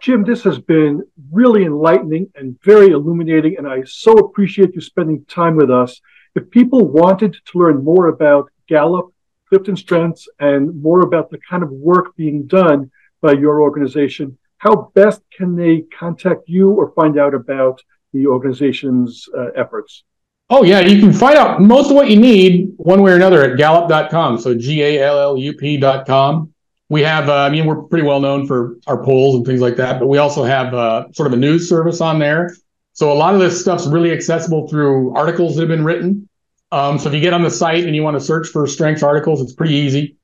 Jim, 0.01 0.25
this 0.25 0.43
has 0.45 0.59
been 0.59 1.03
really 1.31 1.65
enlightening 1.65 2.31
and 2.37 2.59
very 2.63 2.93
illuminating, 2.93 3.59
and 3.59 3.69
I 3.69 3.83
so 3.85 4.13
appreciate 4.13 4.75
you 4.75 4.81
spending 4.81 5.27
time 5.27 5.57
with 5.57 5.71
us. 5.71 6.01
If 6.35 6.51
people 6.51 6.89
wanted 6.89 7.35
to 7.35 7.59
learn 7.59 7.85
more 7.85 8.09
about 8.09 8.51
Gallup, 8.67 9.13
Clifton 9.51 9.77
Strengths, 9.77 10.27
and 10.39 10.83
more 10.83 11.03
about 11.03 11.29
the 11.29 11.39
kind 11.39 11.63
of 11.63 11.71
work 11.71 12.17
being 12.17 12.47
done 12.47 12.91
by 13.21 13.33
your 13.33 13.61
organization, 13.61 14.39
how 14.61 14.93
best 14.95 15.23
can 15.35 15.57
they 15.57 15.85
contact 15.99 16.43
you 16.47 16.71
or 16.71 16.93
find 16.93 17.19
out 17.19 17.35
about 17.35 17.81
the 18.13 18.27
organization's 18.27 19.27
uh, 19.37 19.47
efforts? 19.57 20.05
Oh, 20.51 20.63
yeah. 20.65 20.81
You 20.81 21.01
can 21.01 21.15
find 21.15 21.39
out 21.39 21.63
most 21.63 21.89
of 21.89 21.97
what 21.97 22.11
you 22.11 22.17
need 22.17 22.73
one 22.77 23.01
way 23.01 23.13
or 23.13 23.17
another 23.17 23.43
at 23.43 23.57
gallup.com. 23.57 24.39
So 24.39 24.55
G 24.55 24.83
A 24.83 25.03
L 25.03 25.19
L 25.19 25.37
U 25.39 25.55
P.com. 25.55 26.53
We 26.91 27.01
have, 27.03 27.31
uh, 27.31 27.37
I 27.37 27.49
mean, 27.51 27.65
we're 27.65 27.83
pretty 27.83 28.07
well 28.07 28.21
known 28.21 28.47
for 28.47 28.77
our 28.87 29.03
polls 29.03 29.37
and 29.37 29.47
things 29.47 29.61
like 29.63 29.77
that, 29.77 29.99
but 29.99 30.09
we 30.09 30.19
also 30.19 30.45
have 30.45 30.75
uh, 30.75 31.11
sort 31.13 31.29
of 31.29 31.33
a 31.33 31.37
news 31.37 31.67
service 31.67 32.03
on 32.03 32.19
there. 32.19 32.55
So 32.93 33.13
a 33.13 33.15
lot 33.15 33.33
of 33.33 33.41
this 33.41 33.61
stuff's 33.61 33.87
really 33.87 34.13
accessible 34.13 34.69
through 34.69 35.15
articles 35.15 35.55
that 35.55 35.63
have 35.63 35.69
been 35.69 35.85
written. 35.85 36.29
Um, 36.71 36.99
so 36.99 37.09
if 37.09 37.15
you 37.15 37.21
get 37.21 37.33
on 37.33 37.43
the 37.43 37.51
site 37.51 37.85
and 37.85 37.97
you 37.97 38.03
want 38.03 38.19
to 38.19 38.21
search 38.21 38.49
for 38.49 38.67
strengths 38.67 39.03
articles, 39.03 39.41
it's 39.41 39.55
pretty 39.55 39.75
easy. 39.75 40.17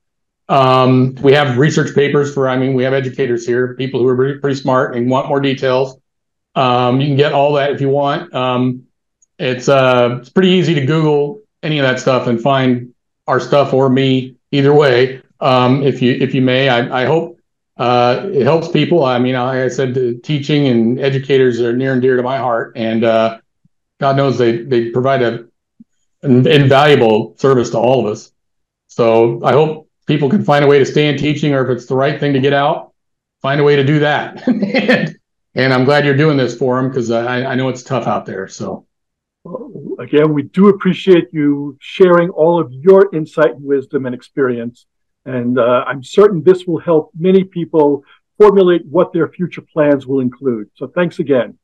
Um, 0.49 1.15
we 1.15 1.33
have 1.33 1.57
research 1.57 1.93
papers 1.93 2.33
for, 2.33 2.47
I 2.47 2.57
mean, 2.57 2.73
we 2.73 2.83
have 2.83 2.93
educators 2.93 3.45
here, 3.45 3.75
people 3.75 3.99
who 3.99 4.07
are 4.07 4.15
pretty, 4.15 4.39
pretty 4.39 4.59
smart 4.59 4.95
and 4.95 5.09
want 5.09 5.27
more 5.27 5.41
details. 5.41 5.99
Um, 6.55 7.01
you 7.01 7.07
can 7.07 7.17
get 7.17 7.33
all 7.33 7.53
that 7.53 7.71
if 7.71 7.81
you 7.81 7.89
want. 7.89 8.33
Um, 8.33 8.87
it's 9.37 9.69
uh, 9.69 10.17
it's 10.19 10.29
pretty 10.29 10.49
easy 10.49 10.73
to 10.75 10.85
Google 10.85 11.41
any 11.61 11.79
of 11.79 11.83
that 11.83 11.99
stuff 11.99 12.27
and 12.27 12.41
find 12.41 12.93
our 13.27 13.39
stuff 13.39 13.73
or 13.73 13.89
me 13.89 14.35
either 14.51 14.73
way. 14.73 15.21
Um, 15.39 15.83
if 15.83 16.01
you 16.01 16.13
if 16.13 16.33
you 16.33 16.41
may, 16.41 16.69
I, 16.69 17.03
I 17.03 17.05
hope 17.05 17.39
uh, 17.77 18.27
it 18.33 18.43
helps 18.43 18.69
people. 18.69 19.03
I 19.03 19.19
mean, 19.19 19.35
like 19.35 19.59
I 19.59 19.67
said, 19.67 20.23
teaching 20.23 20.67
and 20.67 20.99
educators 20.99 21.61
are 21.61 21.73
near 21.73 21.93
and 21.93 22.01
dear 22.01 22.17
to 22.17 22.23
my 22.23 22.37
heart, 22.37 22.73
and 22.75 23.03
uh, 23.03 23.39
God 23.99 24.17
knows 24.17 24.39
they 24.39 24.63
they 24.63 24.89
provide 24.89 25.21
a 25.21 25.45
an 26.23 26.47
invaluable 26.47 27.35
service 27.37 27.69
to 27.71 27.77
all 27.77 28.05
of 28.05 28.11
us. 28.11 28.31
So 28.87 29.43
I 29.43 29.51
hope 29.51 29.86
people 30.07 30.29
can 30.29 30.43
find 30.43 30.65
a 30.65 30.67
way 30.67 30.79
to 30.79 30.85
stay 30.85 31.07
in 31.07 31.17
teaching, 31.17 31.53
or 31.53 31.63
if 31.63 31.75
it's 31.75 31.85
the 31.85 31.95
right 31.95 32.19
thing 32.19 32.33
to 32.33 32.39
get 32.39 32.53
out, 32.53 32.93
find 33.41 33.61
a 33.61 33.63
way 33.63 33.75
to 33.75 33.83
do 33.83 33.99
that. 33.99 34.47
and, 34.47 35.15
and 35.53 35.73
I'm 35.73 35.85
glad 35.85 36.05
you're 36.05 36.17
doing 36.17 36.37
this 36.37 36.57
for 36.57 36.81
them 36.81 36.89
because 36.89 37.11
I, 37.11 37.43
I 37.43 37.55
know 37.55 37.69
it's 37.69 37.83
tough 37.83 38.07
out 38.07 38.25
there. 38.25 38.47
So. 38.47 38.85
Again, 39.99 40.33
we 40.33 40.43
do 40.43 40.67
appreciate 40.67 41.29
you 41.31 41.77
sharing 41.79 42.29
all 42.29 42.59
of 42.59 42.71
your 42.71 43.09
insight 43.15 43.51
and 43.55 43.63
wisdom 43.63 44.05
and 44.05 44.13
experience. 44.13 44.85
And 45.25 45.57
uh, 45.57 45.85
I'm 45.87 46.03
certain 46.03 46.43
this 46.43 46.65
will 46.65 46.79
help 46.79 47.11
many 47.17 47.43
people 47.45 48.03
formulate 48.37 48.85
what 48.85 49.13
their 49.13 49.29
future 49.29 49.61
plans 49.61 50.05
will 50.05 50.19
include. 50.19 50.69
So 50.75 50.87
thanks 50.87 51.19
again. 51.19 51.57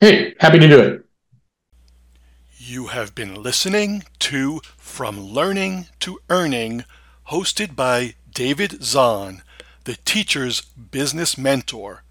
Hey, 0.00 0.34
happy 0.38 0.58
to 0.58 0.68
do 0.68 0.80
it. 0.80 1.04
You 2.56 2.86
have 2.88 3.14
been 3.14 3.42
listening 3.42 4.04
to 4.20 4.60
From 4.76 5.20
Learning 5.20 5.86
to 6.00 6.18
Earning, 6.30 6.84
hosted 7.32 7.74
by 7.74 8.12
David 8.34 8.84
Zahn, 8.84 9.42
the 9.84 9.96
teacher's 10.04 10.60
business 10.60 11.38
mentor. 11.38 12.02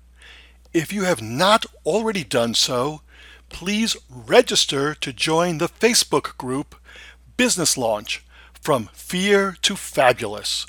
If 0.74 0.92
you 0.92 1.04
have 1.04 1.22
not 1.22 1.68
already 1.86 2.24
done 2.24 2.56
so, 2.56 3.02
please 3.48 3.96
register 4.10 4.96
to 4.96 5.14
join 5.14 5.60
the 5.60 5.70
Facebook 5.70 6.36
group 6.38 6.74
Business 7.38 7.78
Launch 7.78 8.26
From 8.60 8.90
Fear 8.94 9.58
to 9.62 9.76
Fabulous, 9.76 10.66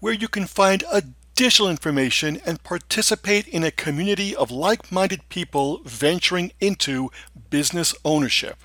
where 0.00 0.12
you 0.12 0.28
can 0.28 0.44
find 0.44 0.84
additional 0.92 1.70
information 1.70 2.42
and 2.44 2.62
participate 2.62 3.48
in 3.48 3.64
a 3.64 3.70
community 3.70 4.36
of 4.36 4.50
like 4.50 4.92
minded 4.92 5.26
people 5.30 5.80
venturing 5.86 6.52
into 6.60 7.10
business 7.48 7.94
ownership. 8.04 8.58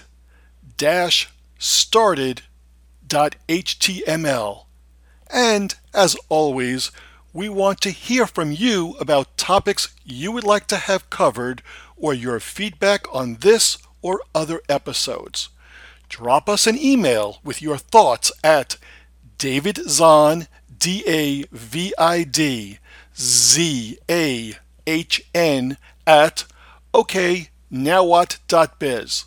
dash 0.77 1.29
started 1.59 2.41
dot 3.05 3.35
html. 3.47 4.65
And 5.29 5.75
as 5.93 6.15
always, 6.29 6.89
we 7.33 7.49
want 7.49 7.81
to 7.81 7.89
hear 7.89 8.27
from 8.27 8.51
you 8.51 8.95
about 8.99 9.37
topics 9.37 9.93
you 10.03 10.31
would 10.31 10.43
like 10.43 10.67
to 10.67 10.77
have 10.77 11.09
covered 11.09 11.63
or 12.03 12.13
your 12.13 12.39
feedback 12.41 13.05
on 13.15 13.35
this 13.35 13.77
or 14.01 14.19
other 14.35 14.59
episodes. 14.67 15.47
Drop 16.09 16.49
us 16.49 16.67
an 16.67 16.77
email 16.77 17.39
with 17.45 17.61
your 17.61 17.77
thoughts 17.77 18.29
at 18.43 18.75
David 19.37 19.79
Zahn, 19.87 20.47
D 20.77 21.05
A 21.07 21.45
V 21.53 21.93
I 21.97 22.25
D 22.25 22.79
Z 23.17 23.97
A 24.11 24.53
H 24.85 25.25
N, 25.33 25.77
at 26.05 26.43
oknowwhat.biz. 26.93 29.25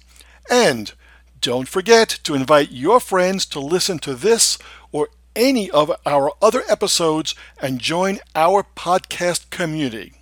And 0.50 0.92
don't 1.40 1.68
forget 1.68 2.18
to 2.24 2.34
invite 2.34 2.72
your 2.72 3.00
friends 3.00 3.46
to 3.46 3.58
listen 3.58 3.98
to 4.00 4.14
this 4.14 4.58
or 4.92 5.08
any 5.34 5.70
of 5.70 5.90
our 6.04 6.30
other 6.42 6.62
episodes 6.68 7.34
and 7.58 7.78
join 7.78 8.18
our 8.34 8.66
podcast 8.76 9.48
community. 9.48 10.15